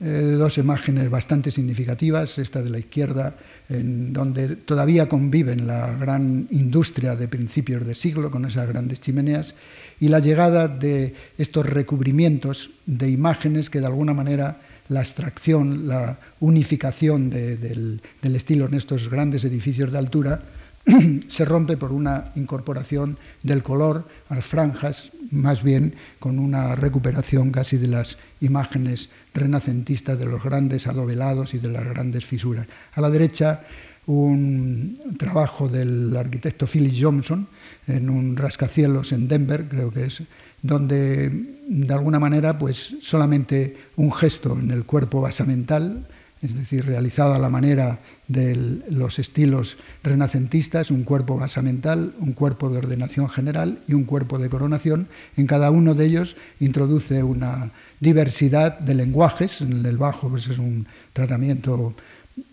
[0.04, 3.36] Eh, dos imágenes bastante significativas, esta de la izquierda,
[3.69, 9.54] en donde todavía conviven la gran industria de principios de siglo con esas grandes chimeneas,
[10.00, 14.58] y la llegada de estos recubrimientos de imágenes que de alguna manera
[14.89, 20.41] la abstracción, la unificación del, del estilo en estos grandes edificios de altura,
[21.28, 27.52] se rompe por una incorporación del color a las franjas, más bien con una recuperación
[27.52, 32.67] casi de las imágenes renacentistas de los grandes adovelados y de las grandes fisuras.
[32.94, 33.62] A la derecha,
[34.08, 37.48] un trabajo del arquitecto Philip Johnson
[37.88, 40.24] en un rascacielos en Denver, creo que es,
[40.62, 41.30] donde
[41.67, 46.06] de alguna manera pues solamente un gesto en el cuerpo basamental
[46.41, 48.56] es decir, realizado a la manera de
[48.89, 54.49] los estilos renacentistas, un cuerpo basamental, un cuerpo de ordenación general y un cuerpo de
[54.49, 55.08] coronación.
[55.38, 59.62] En cada uno de ellos introduce una diversidad de lenguajes.
[59.62, 61.93] En el bajo pues, es un tratamiento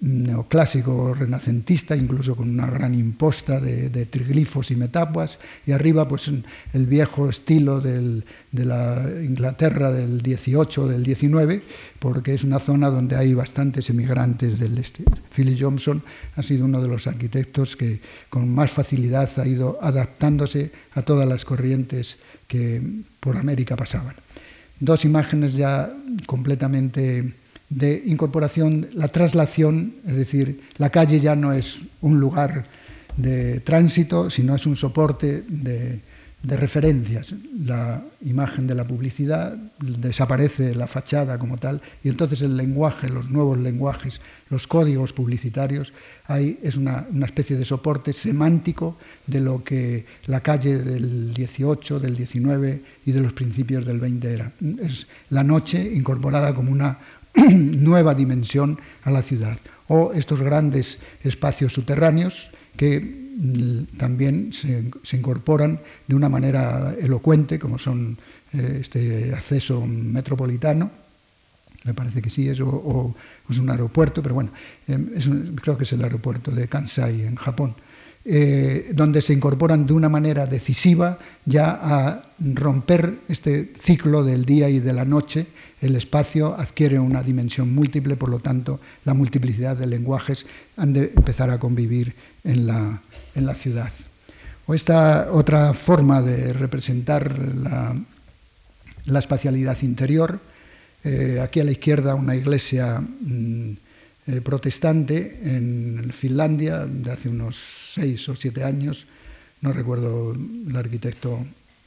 [0.01, 6.29] neoclásico renacentista, incluso con una gran imposta de, triglifos y metápuas, y arriba pues
[6.73, 11.63] el viejo estilo de la Inglaterra del 18, del 19,
[11.99, 15.05] porque es una zona donde hay bastantes emigrantes del este.
[15.35, 16.03] Philip Johnson
[16.37, 21.29] ha sido uno de los arquitectos que con más facilidad ha ido adaptándose a todas
[21.29, 22.83] las corrientes que
[23.21, 24.15] por América pasaban.
[24.81, 25.93] Dos imágenes ya
[26.27, 27.35] completamente
[27.71, 32.65] de incorporación, la traslación, es decir, la calle ya no es un lugar
[33.17, 36.01] de tránsito, sino es un soporte de,
[36.45, 37.35] referencias.
[37.67, 43.29] La imagen de la publicidad desaparece la fachada como tal y entonces el lenguaje, los
[43.29, 45.93] nuevos lenguajes, los códigos publicitarios,
[46.27, 51.99] ahí es una, una especie de soporte semántico de lo que la calle del 18,
[51.99, 54.53] del 19 y de los principios del 20 era.
[54.81, 56.99] Es la noche incorporada como una
[57.55, 59.59] nueva dimensión a la ciudad.
[59.89, 67.79] O estos grandes espacios subterráneos que mm, también se, incorporan de una manera elocuente, como
[67.79, 68.19] son
[68.53, 70.91] eh, este acceso metropolitano,
[71.85, 73.15] me parece que sí, es, o,
[73.49, 74.51] es un aeropuerto, pero bueno,
[74.87, 77.75] em, creo que es el aeropuerto de Kansai en Japón.
[78.25, 84.69] Eh, donde se incorporan de una manera decisiva ya a romper este ciclo del día
[84.69, 85.47] y de la noche.
[85.81, 90.45] El espacio adquiere una dimensión múltiple, por lo tanto, la multiplicidad de lenguajes
[90.77, 93.01] han de empezar a convivir en la,
[93.35, 93.93] en la ciudad.
[94.67, 97.95] O esta otra forma de representar la,
[99.07, 100.41] la espacialidad interior,
[101.05, 103.73] eh, aquí a la izquierda una iglesia mm,
[104.29, 107.57] eh, protestante en Finlandia de hace unos
[107.95, 109.07] seis o siete años,
[109.63, 111.47] no recuerdo el arquitecto,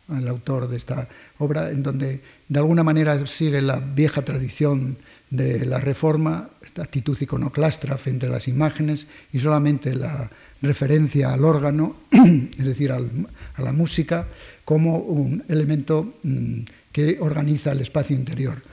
[0.10, 4.98] el autor de esta obra, en donde de alguna manera sigue la vieja tradición
[5.30, 10.28] de la reforma, esta actitud iconoclastra frente a las imágenes y solamente la
[10.64, 13.02] referencia al órgano, es decir, a
[13.62, 14.26] la música,
[14.66, 18.64] como un elemento mm, que organiza el espacio interior.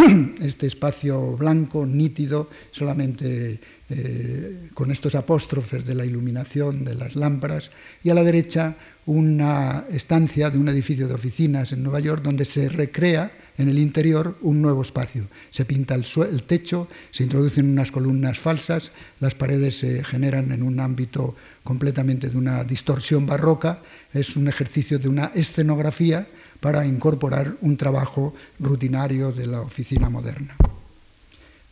[0.40, 7.70] este espacio blanco, nítido, solamente eh, con estos apóstrofes de la iluminación de las lámparas,
[8.02, 12.44] y a la derecha una estancia de un edificio de oficinas en Nueva York donde
[12.44, 15.26] se recrea en el interior un nuevo espacio.
[15.50, 20.62] Se pinta el, el techo, se introducen unas columnas falsas, las paredes se generan en
[20.62, 21.34] un ámbito
[21.64, 23.82] completamente de una distorsión barroca,
[24.14, 26.26] es un ejercicio de una escenografía
[26.60, 30.54] para incorporar un trabajo rutinario de la oficina moderna.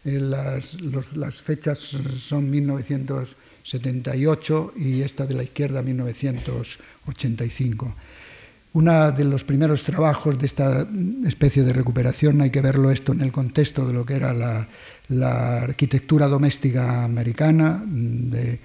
[0.05, 0.77] Eh, las,
[1.43, 7.95] fechas son 1978 y esta de la izquierda 1985.
[8.75, 10.87] Uno de los primeros trabajos de esta
[11.27, 14.69] especie de recuperación, hay que verlo esto en el contexto de lo que era la,
[15.09, 18.61] la arquitectura doméstica americana, de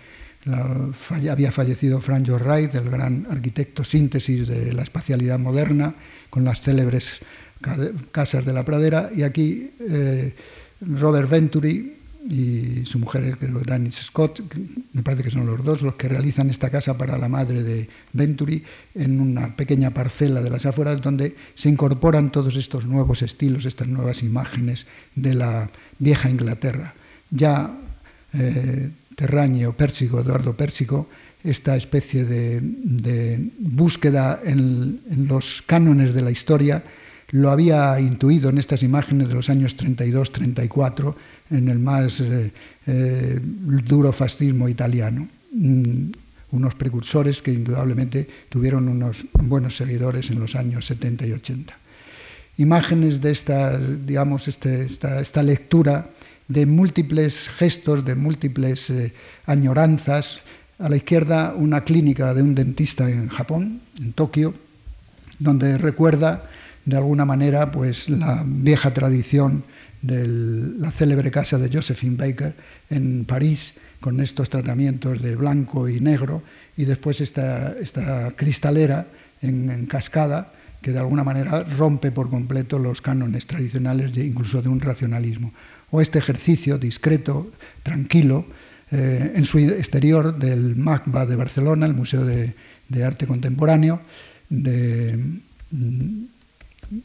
[1.30, 5.94] había fallecido Frank Wright, el gran arquitecto síntesis de la espacialidad moderna,
[6.30, 7.20] con las célebres
[8.12, 10.34] casas de la pradera, y aquí eh,
[10.82, 11.98] Robert Venturi
[12.30, 14.42] y su mujer, creo Scott,
[14.94, 17.90] me parece que son los dos los que realizan esta casa para la madre de
[18.14, 18.64] Venturi
[18.96, 23.88] en una pequeña parcela de las afueras donde se incorporan todos estos nuevos estilos, estas
[23.88, 26.94] nuevas imágenes de la vieja Inglaterra.
[27.30, 27.76] Ya
[28.34, 31.08] eh, Terraño, Pérsico, Eduardo Pérsico,
[31.44, 36.84] esta especie de, búsqueda en, los cánones de la historia,
[37.32, 41.16] lo había intuido en estas imágenes de los años 32-34,
[41.52, 42.52] en el más eh,
[42.88, 45.28] eh, duro fascismo italiano.
[45.52, 46.12] Mm,
[46.52, 51.76] unos precursores que indudablemente tuvieron unos buenos seguidores en los años 70 y 80.
[52.58, 56.08] Imágenes de esta, digamos, este, esta lectura
[56.54, 59.12] de múltiples gestos, de múltiples eh,
[59.46, 60.42] añoranzas.
[60.80, 64.54] A la izquierda una clínica de un dentista en Japón, en Tokio,
[65.40, 66.50] donde recuerda
[66.86, 69.64] de alguna manera pues, la vieja tradición
[70.02, 72.54] de la célebre casa de Josephine Baker
[72.90, 76.44] en París, con estos tratamientos de blanco y negro,
[76.76, 79.08] y después esta, esta cristalera
[79.42, 84.82] en, cascada, que de alguna manera rompe por completo los cánones tradicionales, incluso de un
[84.82, 85.54] racionalismo
[85.94, 87.52] o este ejercicio discreto,
[87.84, 88.48] tranquilo,
[88.90, 92.56] eh, en su exterior del MACBA de Barcelona, el Museo de,
[93.06, 94.02] Arte Contemporáneo,
[94.50, 95.16] de,
[95.70, 96.24] mm,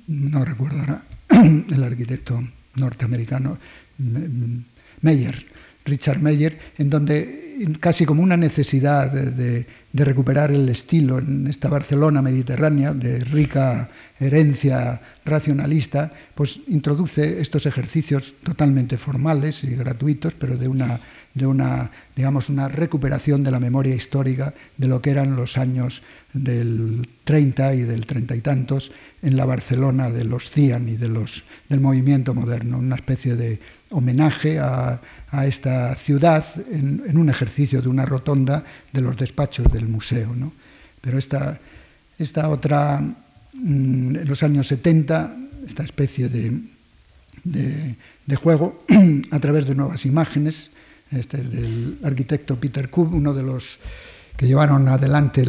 [0.07, 2.42] no recuerdo ahora, el arquitecto
[2.77, 3.59] norteamericano,
[3.98, 4.57] mm,
[5.03, 5.44] Meyer,
[5.88, 7.49] Richard Meyer, en donde
[7.80, 13.89] casi como una necesidad de, recuperar el estilo en esta Barcelona mediterránea de rica
[14.20, 21.01] herencia racionalista, pues introduce estos ejercicios totalmente formales y gratuitos, pero de una,
[21.35, 26.03] de una, digamos, una recuperación de la memoria histórica de lo que eran los años
[26.33, 31.09] del 30 y del treinta y tantos en la Barcelona de los Cian y de
[31.09, 33.61] los, del movimiento moderno, una especie de
[33.91, 35.01] homenaje a,
[35.45, 40.35] esta ciudad en, un ejercicio de una rotonda de los despachos del museo.
[40.35, 40.53] ¿no?
[41.01, 41.59] Pero esta,
[42.18, 46.61] esta otra, mm, en los años 70, esta especie de,
[47.45, 48.85] de, juego
[49.31, 50.70] a través de nuevas imágenes,
[51.11, 53.78] este es del arquitecto Peter Kub, uno de los
[54.38, 55.44] que llevaron adelante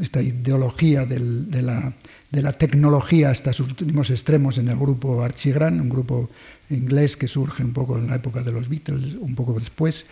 [0.00, 1.20] esta ideología de,
[1.60, 6.30] la, tecnología hasta sus últimos extremos en el grupo Archigran, un grupo
[6.70, 10.06] inglés que surge un poco en la época de los Beatles, un poco después,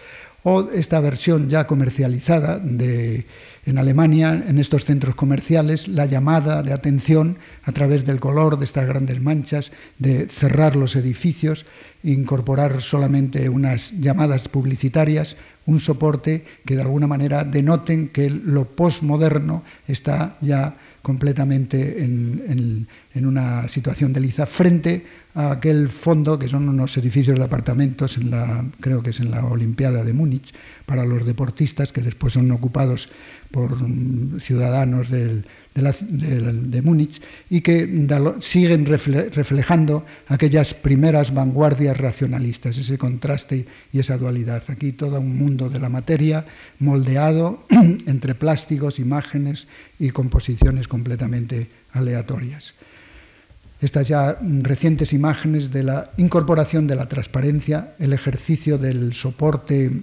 [0.45, 3.25] o esta versión ya comercializada de,
[3.65, 8.67] en Alemania, en estos centros comerciales, la llamada de atención a través del color de
[8.67, 11.65] estas grandes manchas, de cerrar los edificios,
[12.03, 19.65] incorporar solamente unas llamadas publicitarias, un soporte que de alguna manera denoten que lo postmoderno
[19.89, 26.97] está ya completamente en, una situación de liza frente a aquel fondo que son unos
[26.97, 30.55] edificios de apartamentos en la creo que es en la Olimpiada de Múnich
[30.87, 33.11] para los deportistas que después son ocupados
[33.55, 33.71] por
[34.41, 37.87] ciudadanos de, Múnich y que
[38.41, 44.65] siguen reflejando aquellas primeras vanguardias racionalistas, ese contraste y esa dualidad.
[44.67, 46.45] Aquí todo un mundo de la materia
[46.81, 47.65] moldeado
[48.07, 49.69] entre plásticos, imágenes
[50.01, 52.75] y composiciones completamente aleatorias.
[53.81, 60.03] Estas ya recientes imágenes de la incorporación de la transparencia, el ejercicio del soporte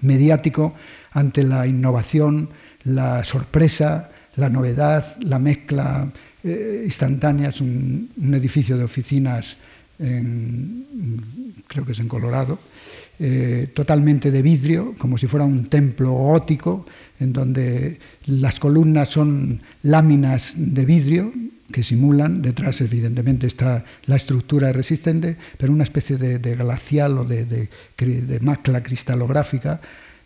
[0.00, 0.74] mediático
[1.10, 2.50] ante la innovación,
[2.88, 6.10] la sorpresa, la novedad, la mezcla
[6.42, 7.48] eh, instantánea.
[7.50, 9.56] Es un, edificio de oficinas,
[9.98, 12.58] creo que es en Colorado,
[13.20, 16.86] eh, totalmente de vidrio, como si fuera un templo gótico,
[17.18, 21.32] en donde las columnas son láminas de vidrio
[21.72, 27.44] que simulan, detrás evidentemente está la estructura resistente, pero una especie de, glacial o de,
[27.44, 29.80] de, macla cristalográfica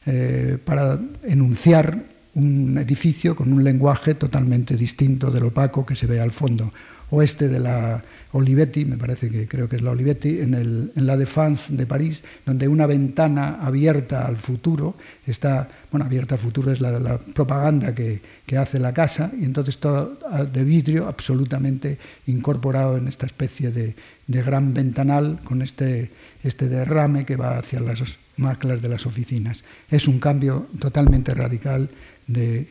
[0.06, 2.04] eh, para enunciar
[2.34, 6.72] un edificio con un lenguaje totalmente distinto del opaco que se ve al fondo
[7.12, 8.02] oeste de la
[8.32, 11.86] Olivetti, me parece que creo que es la Olivetti, en, el, en la Défense de
[11.86, 17.94] París, donde una ventana abierta al futuro está, bueno, abierta al futuro es la, propaganda
[17.94, 18.20] que,
[18.56, 20.18] hace la casa, y entonces todo
[20.52, 23.94] de vidrio absolutamente incorporado en esta especie de,
[24.26, 26.10] de gran ventanal con este,
[26.42, 29.62] este derrame que va hacia las maclas de las oficinas.
[29.90, 31.90] Es un cambio totalmente radical
[32.26, 32.68] de,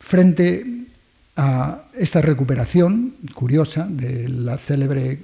[0.00, 0.64] frente
[1.36, 5.20] a esta recuperación curiosa de la célebre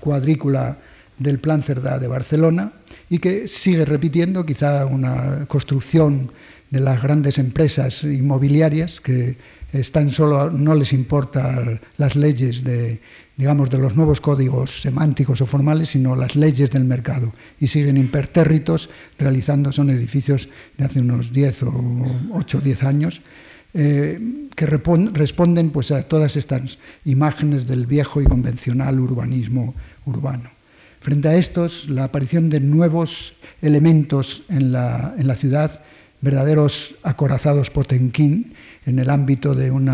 [0.00, 0.78] cuadrícula
[1.18, 2.72] del Plan Cerdá de Barcelona
[3.10, 6.32] y que sigue repitiendo quizá una construcción
[6.70, 9.36] de las grandes empresas inmobiliarias que
[9.72, 13.00] están solo no les importa las leyes de
[13.40, 17.96] digamos de los nuevos códigos semánticos o formales sino las leyes del mercado y siguen
[17.96, 21.72] impertérritos realizando son edificios de hace unos 10 o
[22.34, 23.22] 8 o 10 años
[23.72, 24.20] eh,
[24.54, 26.76] que responden pues, a todas estas
[27.06, 29.74] imágenes del viejo y convencional urbanismo
[30.04, 30.50] urbano.
[31.00, 35.80] Frente a estos, la aparición de nuevos elementos en la, en la ciudad,
[36.20, 38.52] verdaderos acorazados potenquín,
[38.84, 39.88] en el ámbito de un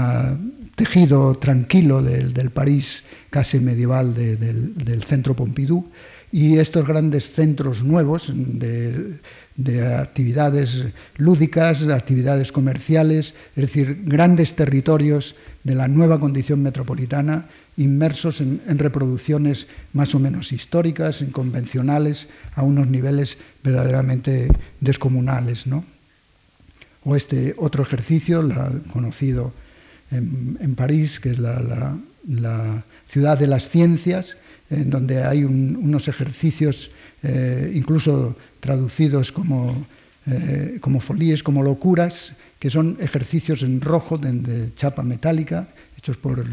[0.76, 5.90] tejido tranquilo del, del París casi medieval del, del centro Pompidou,
[6.32, 9.18] y estos grandes centros nuevos de,
[9.96, 10.84] actividades
[11.16, 17.46] lúdicas, de actividades comerciales, es decir, grandes territorios de la nueva condición metropolitana
[17.78, 24.48] inmersos en, reproducciones más o menos históricas, convencionales, a unos niveles verdaderamente
[24.80, 25.66] descomunales.
[25.66, 25.84] ¿no?
[27.04, 29.52] O este otro ejercicio, la, conocido
[30.10, 34.36] en, París, que es la ciudad de las ciencias,
[34.70, 36.90] en donde hay unos ejercicios
[37.22, 39.86] eh, incluso traducidos como,
[40.26, 46.44] eh, como folíes, como locuras, que son ejercicios en rojo de chapa metálica, hechos por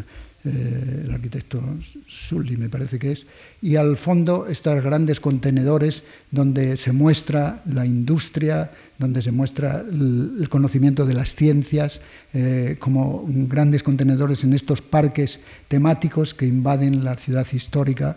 [0.46, 1.62] eh, el arquitecto
[2.08, 3.26] Sully, me parece que es,
[3.62, 8.72] y al fondo estos grandes contenedores donde se muestra la industria,
[9.04, 12.00] donde se muestra el, conocimiento de las ciencias,
[12.34, 18.16] eh, como grandes contenedores en estos parques temáticos que invaden la ciudad histórica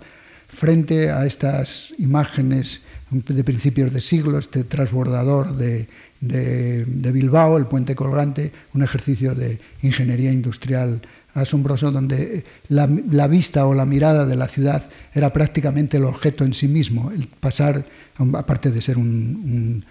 [0.48, 5.88] frente a estas imágenes de principios de siglo, este transbordador de,
[6.20, 11.02] Bilbao, el puente colgante, un ejercicio de ingeniería industrial
[11.34, 16.54] asombroso donde la, vista o la mirada de la ciudad era prácticamente el objeto en
[16.54, 17.84] sí mismo, el pasar,
[18.32, 19.84] aparte de ser un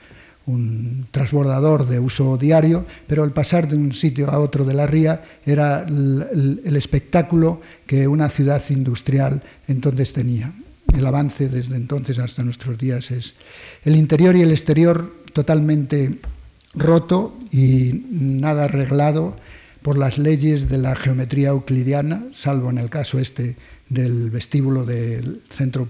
[1.11, 5.23] transbordador de uso diario, pero el pasar de un sitio a otro de la ría
[5.45, 10.53] era el, espectáculo que una ciudad industrial entonces tenía.
[10.95, 13.33] El avance desde entonces hasta nuestros días es
[13.83, 16.19] el interior y el exterior totalmente
[16.75, 19.35] roto y nada arreglado
[19.81, 23.55] por las leyes de la geometría euclidiana, salvo en el caso este
[23.89, 25.87] del vestíbulo del, centro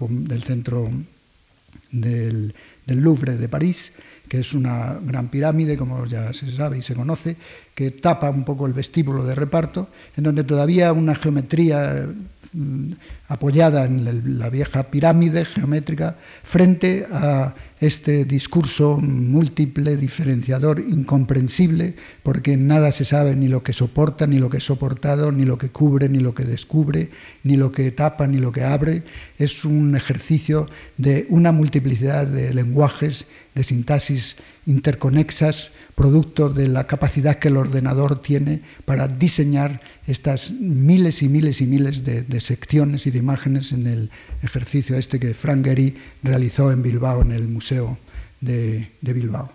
[1.91, 2.53] del
[2.87, 3.91] Louvre de París,
[4.27, 7.35] que es una gran pirámide, como ya se sabe y se conoce,
[7.73, 12.07] que tapa un poco el vestíbulo de reparto, en donde todavía una geometría
[12.53, 12.91] mm,
[13.27, 22.91] apoyada en la vieja pirámide geométrica frente a este discurso múltiple, diferenciador, incomprensible, porque nada
[22.91, 26.07] se sabe ni lo que soporta, ni lo que es soportado, ni lo que cubre,
[26.07, 27.09] ni lo que descubre,
[27.43, 29.03] ni lo que tapa, ni lo que abre.
[29.37, 37.37] Es un ejercicio de una multiplicidad de lenguajes, de sintaxis interconexas, producto de la capacidad
[37.37, 43.11] que el ordenador tiene para diseñar estas miles y miles y miles de, secciones y
[43.11, 44.09] de imágenes en el
[44.41, 47.97] ejercicio este que Frank Gehry realizó en Bilbao, en el Museo
[48.41, 49.51] de, Bilbao.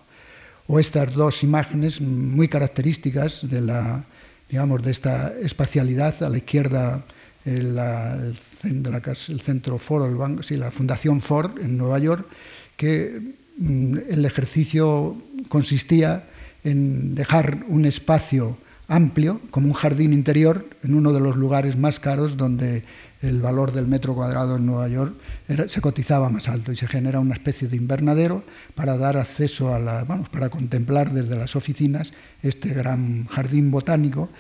[0.67, 4.05] O estas dos imágenes muy características de, la,
[4.49, 7.05] digamos, de esta espacialidad, a la izquierda
[7.51, 12.27] el, el centro Ford, el banco, sí, la Fundación Ford en Nueva York,
[12.77, 15.17] que mm, el ejercicio
[15.49, 16.25] consistía
[16.65, 22.01] en dejar un espacio amplio, como un jardín interior, en uno de los lugares más
[22.01, 22.83] caros donde
[23.23, 25.15] el valor del metro cuadrado en Nueva York
[25.69, 28.43] se cotizaba más alto y se genera una especie de invernadero
[28.75, 34.31] para dar acceso a la, para contemplar desde las oficinas este gran jardín botánico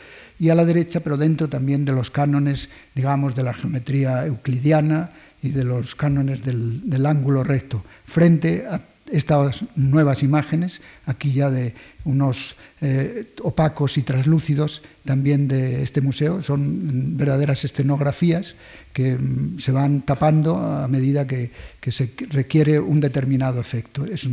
[0.40, 5.10] y a la derecha, pero dentro también de los cánones, digamos, de la geometría euclidiana
[5.42, 8.80] y de los cánones del, ángulo recto, frente a
[9.12, 11.74] estas nuevas imágenes, aquí ya de
[12.04, 18.54] unos eh, opacos y traslúcidos también de este museo, son verdaderas escenografías
[18.94, 21.50] que mm, se van tapando a medida que,
[21.90, 24.06] se requiere un determinado efecto.
[24.06, 24.26] Es,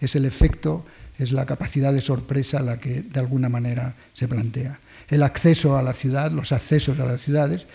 [0.00, 0.84] es el efecto,
[1.16, 4.80] es la capacidad de sorpresa la que de alguna manera se plantea.
[5.08, 7.66] El acceso a la ciudad, los accesos a las ciudades,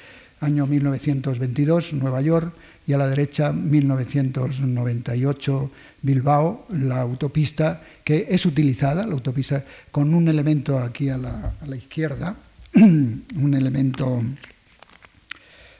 [0.41, 2.53] año 1922, Nueva York,
[2.89, 5.71] y a la derecha 1998
[6.01, 12.35] Bilbao, la autopista que es utilizada, la autopista con un elemento aquí a la, izquierda,
[12.75, 14.23] un elemento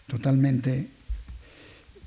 [0.06, 0.88] totalmente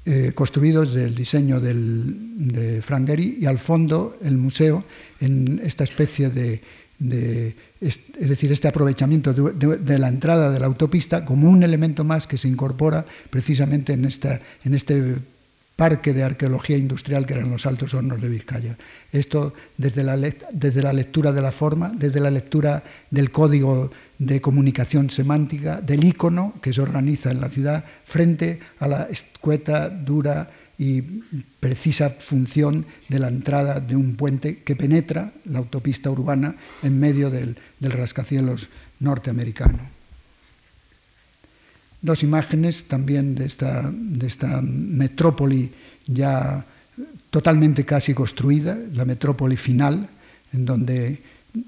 [0.04, 4.84] eh, construido desde el diseño de Frank y al fondo el museo
[5.20, 6.60] en esta especie de
[7.80, 12.36] es, decir, este aprovechamiento de, la entrada de la autopista como un elemento más que
[12.36, 15.16] se incorpora precisamente en, esta, en este
[15.76, 18.76] parque de arqueología industrial que eran los altos hornos de Vizcaya.
[19.10, 24.40] Esto desde la, desde la lectura de la forma, desde la lectura del código de
[24.40, 30.48] comunicación semántica, del icono que se organiza en la ciudad frente a la escueta, dura,
[30.78, 31.02] y
[31.60, 37.30] precisa función de la entrada de un puente que penetra la autopista urbana en medio
[37.30, 38.68] del, rascacielos
[39.00, 39.78] norteamericano.
[42.00, 45.70] Dos imágenes también de esta, de esta metrópoli
[46.06, 46.64] ya
[47.30, 50.08] totalmente casi construida, la metrópoli final,
[50.52, 51.22] en donde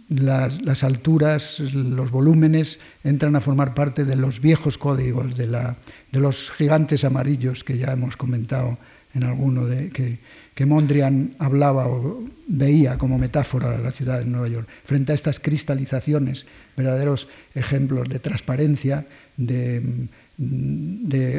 [0.08, 5.76] las, las, alturas, los volúmenes entran a formar parte de los viejos códigos, de, la,
[6.10, 8.78] de los gigantes amarillos que ya hemos comentado
[9.14, 10.18] en alguno de que,
[10.54, 14.68] que, Mondrian hablaba o veía como metáfora de la ciudad de Nueva York.
[14.84, 16.46] Frente a estas cristalizaciones,
[16.76, 19.06] verdaderos ejemplos de transparencia,
[19.36, 20.08] de,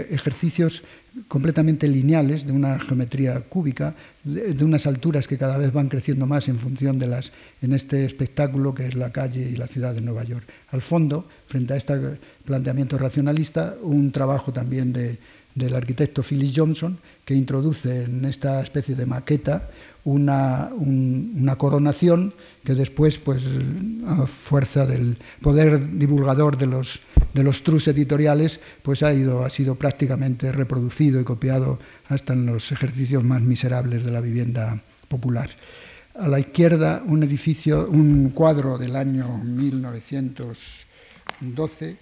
[0.09, 0.84] ejercicios
[1.28, 6.26] completamente lineales, de una geometría cúbica, de, de, unas alturas que cada vez van creciendo
[6.26, 9.93] más en función de las, en este espectáculo que es la calle y la ciudad
[9.93, 10.47] de Nueva York.
[10.69, 15.17] Al fondo, frente a este planteamiento racionalista, un trabajo también de,
[15.56, 19.70] del arquitecto Phyllis Johnson, que introduce en esta especie de maqueta
[20.03, 20.70] una,
[21.58, 22.34] coronación
[22.64, 23.47] que después, pues,
[24.06, 26.99] a fuerza del poder divulgador de los,
[27.34, 31.80] de los trus editoriales, pues ha, ido, ha sido prácticamente reproducido y copiado
[32.10, 35.49] hasta en los ejercicios más miserables de la vivienda popular.
[36.16, 41.97] A la izquierda, un edificio, un cuadro del año 1912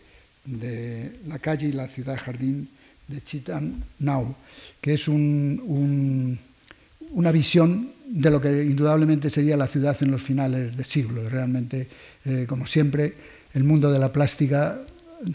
[0.46, 2.70] de la calle y la ciudad jardín
[3.08, 4.36] de Chitan Now,
[4.82, 6.38] que es una
[7.32, 11.28] visión de lo que indudablemente sería la ciudad en los finales de siglo.
[11.30, 11.88] Realmente,
[12.26, 13.14] eh, como siempre,
[13.54, 14.80] el mundo de la plástica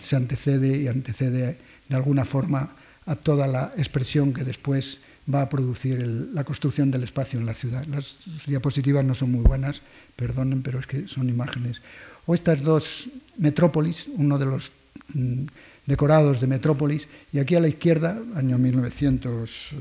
[0.03, 1.59] se antecede y antecede
[1.89, 2.71] de alguna forma
[3.07, 5.01] a toda la expresión que después
[5.33, 7.85] va a producir la construcción del espacio en la ciudad.
[7.87, 8.16] Las
[8.47, 9.83] diapositivas no son muy buenas,
[10.16, 11.83] perdonen, pero es que son imágenes.
[12.27, 14.73] O estas dos metrópolis, uno de los
[15.14, 15.45] mm,
[15.89, 19.76] decorados de Metrópolis, y aquí a la izquierda, año 1900, eh,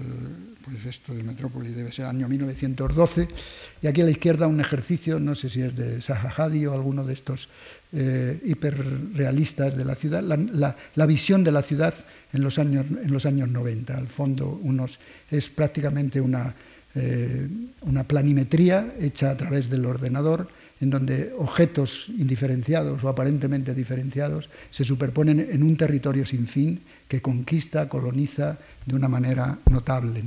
[0.63, 3.27] pues esto de Metrópolis debe ser año 1912,
[3.81, 7.03] y aquí a la izquierda un ejercicio, no sé si es de Zaha o alguno
[7.03, 7.49] de estos
[7.91, 11.93] eh, hiperrealistas de la ciudad, la, visión de la ciudad
[12.31, 13.97] en los, años, en los años 90.
[13.97, 14.99] Al fondo unos,
[15.29, 16.55] es prácticamente una,
[16.95, 17.49] eh,
[17.81, 20.47] una planimetría hecha a través del ordenador,
[20.79, 27.21] en donde objetos indiferenciados o aparentemente diferenciados se superponen en un territorio sin fin que
[27.21, 30.23] conquista, coloniza de una manera notable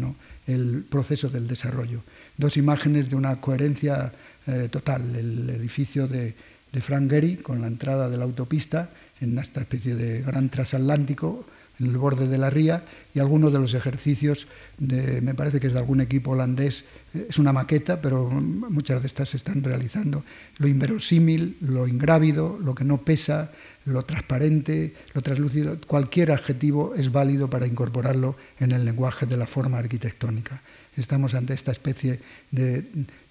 [0.46, 2.02] el proceso del desarrollo.
[2.36, 4.12] Dos imágenes de una coherencia
[4.46, 5.14] eh, total.
[5.14, 6.34] El edificio de,
[6.80, 8.90] Frank Gehry con la entrada de la autopista
[9.20, 11.44] en esta especie de gran transatlántico
[11.80, 12.84] en el borde de la ría
[13.14, 14.46] y algunos de los ejercicios,
[14.78, 19.06] de, me parece que es de algún equipo holandés, es una maqueta, pero muchas de
[19.06, 20.24] estas se están realizando.
[20.58, 23.50] Lo inverosímil, lo ingrávido, lo que no pesa,
[23.84, 29.46] lo transparente, lo translúcido, cualquier adjetivo es válido para incorporarlo en el lenguaje de la
[29.46, 30.60] forma arquitectónica.
[30.96, 32.84] Estamos ante esta especie de,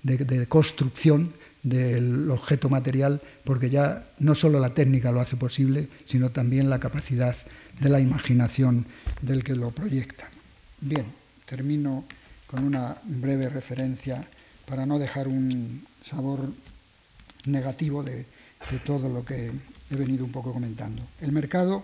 [0.03, 6.29] de construcción del objeto material, porque ya no solo la técnica lo hace posible, sino
[6.31, 7.35] también la capacidad
[7.79, 8.85] de la imaginación
[9.21, 10.29] del que lo proyecta.
[10.81, 11.05] Bien,
[11.45, 12.05] termino
[12.49, 14.21] con una breve referencia
[14.65, 16.51] para no dejar un sabor
[17.45, 18.25] negativo de,
[18.85, 19.51] todo lo que
[19.89, 21.01] he venido un poco comentando.
[21.21, 21.83] El mercado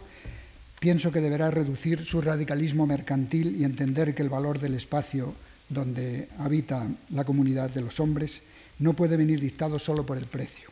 [0.80, 5.36] pienso que deberá reducir su radicalismo mercantil y entender que el valor del espacio
[5.70, 8.42] donde habita la comunidad de los hombres
[8.80, 10.70] no puede venir dictado solo por el precio.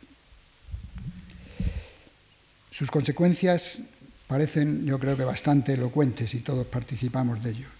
[2.70, 3.80] Sus consecuencias
[4.26, 7.73] parecen, yo creo que bastante elocuentes y todos participamos de ello.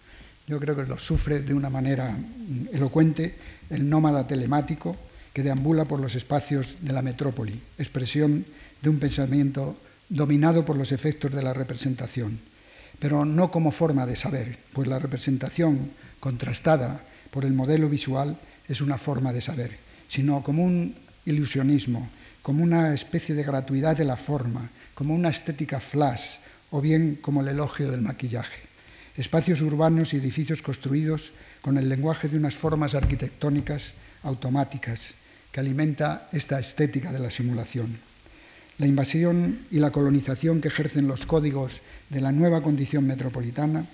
[0.47, 2.15] Yo creo que lo sufre de una manera
[2.73, 3.35] elocuente
[3.71, 4.95] el nómada telemático
[5.33, 8.45] que deambula por los espacios de la metrópoli, expresión
[8.83, 9.77] de un pensamiento
[10.09, 12.39] dominado por los efectos de la representación,
[12.99, 15.91] pero no como forma de saber, pues la representación
[16.21, 18.37] contrastada por el modelo visual
[18.69, 19.73] es una forma de saber,
[20.09, 22.09] sino como un ilusionismo,
[22.43, 26.37] como una especie de gratuidad de la forma, como una estética flash
[26.71, 28.64] o bien como el elogio del maquillaje.
[29.17, 33.95] Espacios urbanos y edificios construidos con el lenguaje de unas formas arquitectónicas
[34.25, 35.15] automáticas
[35.53, 37.97] que alimenta esta estética de la simulación.
[38.79, 43.87] La invasión y la colonización que ejercen los códigos de la nueva condición metropolitana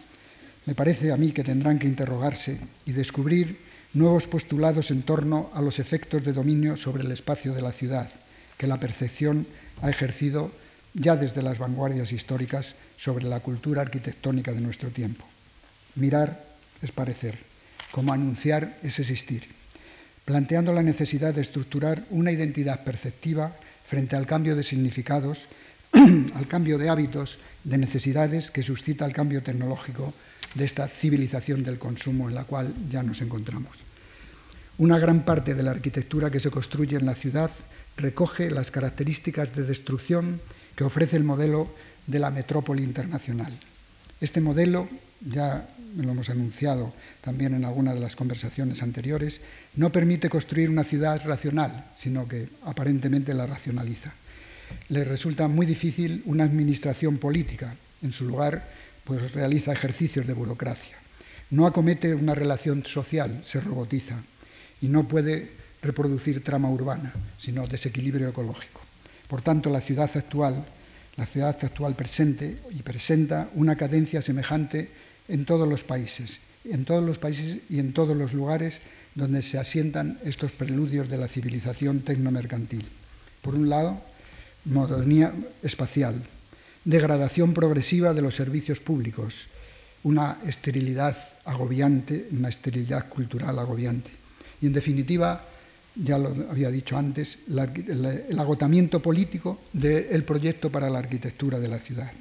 [0.65, 3.59] me parece a mí que tendrán que interrogarse y descubrir
[3.93, 8.09] nuevos postulados en torno a los efectos de dominio sobre el espacio de la ciudad
[8.57, 9.47] que la percepción
[9.81, 10.53] ha ejercido
[10.95, 15.25] ya desde las vanguardias históricas sobre la cultura arquitectónica de nuestro tiempo.
[15.95, 16.45] Mirar
[16.83, 17.39] es parecer,
[17.91, 19.45] como anunciar es existir,
[20.25, 23.53] planteando la necesidad de estructurar una identidad perceptiva
[23.87, 25.49] frente al cambio de significados,
[25.93, 30.15] al cambio de hábitos, de necesidades que suscita el cambio tecnológico
[30.55, 33.83] de esta civilización del consumo en la cual ya nos encontramos.
[34.79, 37.51] Una gran parte de la arquitectura que se construye en la ciudad
[37.97, 40.41] recoge las características de destrucción
[40.77, 41.69] que ofrece el modelo
[42.07, 43.57] de la metrópoli internacional.
[44.21, 44.89] Este modelo,
[45.21, 49.41] ya lo hemos anunciado también en alguna de las conversaciones anteriores,
[49.75, 54.13] no permite construir una ciudad racional, sino que aparentemente la racionaliza.
[54.89, 57.75] Le resulta muy difícil una administración política.
[58.03, 58.69] En su lugar,
[59.05, 60.97] pues realiza ejercicios de burocracia.
[61.51, 64.17] No acomete una relación social, se robotiza
[64.81, 65.51] y no puede
[65.83, 68.81] reproducir trama urbana, sino desequilibrio ecológico.
[69.31, 70.67] Por tanto, la ciudad actual,
[71.17, 74.91] la ciudad actual presente y presenta una cadencia semejante
[75.29, 78.81] en todos los países, en todos los países y en todos los lugares
[79.15, 82.89] donde se asientan estos preludios de la civilización tecnomercantil.
[83.41, 84.03] Por un lado,
[84.65, 86.25] modernidad espacial,
[86.85, 89.47] degradación progresiva de los servicios públicos,
[90.03, 94.11] una esterilidad agobiante, una esterilidad cultural agobiante.
[94.61, 95.45] Y en definitiva,
[95.95, 101.79] ya lo había dicho antes, el agotamiento político del proyecto para la arquitectura de la
[101.79, 102.13] ciudad.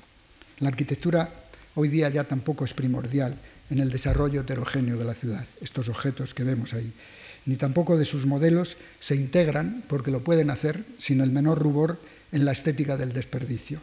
[0.60, 1.30] La arquitectura
[1.76, 3.36] hoy día ya tampoco es primordial
[3.70, 6.92] en el desarrollo heterogéneo de la ciudad, estos objetos que vemos ahí,
[7.46, 12.00] ni tampoco de sus modelos se integran, porque lo pueden hacer sin el menor rubor,
[12.32, 13.80] en la estética del desperdicio,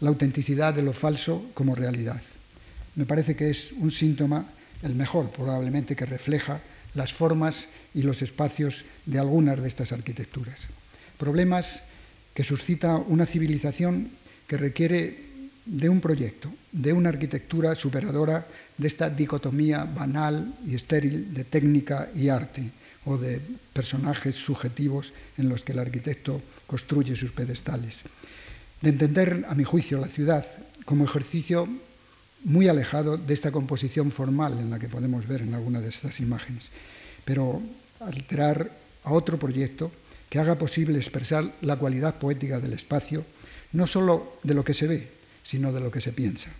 [0.00, 2.20] la autenticidad de lo falso como realidad.
[2.94, 4.46] me parece que es un síntoma,
[4.82, 6.60] el mejor probablemente, que refleja
[6.94, 10.68] las formas y los espacios de algunas de estas arquitecturas.
[11.18, 11.82] Problemas
[12.34, 14.10] que suscita una civilización
[14.46, 15.34] que requiere
[15.64, 22.10] de un proyecto, de una arquitectura superadora de esta dicotomía banal y estéril de técnica
[22.14, 22.70] y arte,
[23.06, 23.40] o de
[23.72, 28.02] personajes subjetivos en los que el arquitecto construye sus pedestales.
[28.80, 30.46] De entender, a mi juicio, la ciudad
[30.84, 31.68] como ejercicio
[32.44, 36.20] muy alejado de esta composición formal en la que podemos ver en alguna de estas
[36.20, 36.68] imágenes,
[37.24, 37.60] pero
[38.00, 38.70] alterar
[39.04, 39.90] a otro proyecto
[40.28, 43.24] que haga posible expresar la cualidad poética del espacio,
[43.72, 45.08] no sólo de lo que se ve,
[45.42, 46.50] sino de lo que se piensa.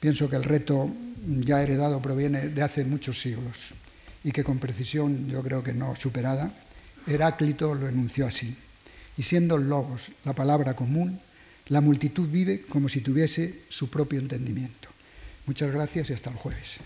[0.00, 0.90] Pienso que el reto
[1.26, 3.74] ya heredado proviene de hace muchos siglos
[4.22, 6.52] y que con precisión, yo creo que no superada,
[7.06, 8.54] Heráclito lo enunció así.
[9.16, 11.20] Y siendo logos la palabra común,
[11.68, 14.88] la multitud vive como si tuviese su propio entendimiento.
[15.46, 16.78] Muchas gracias y hasta el jueves.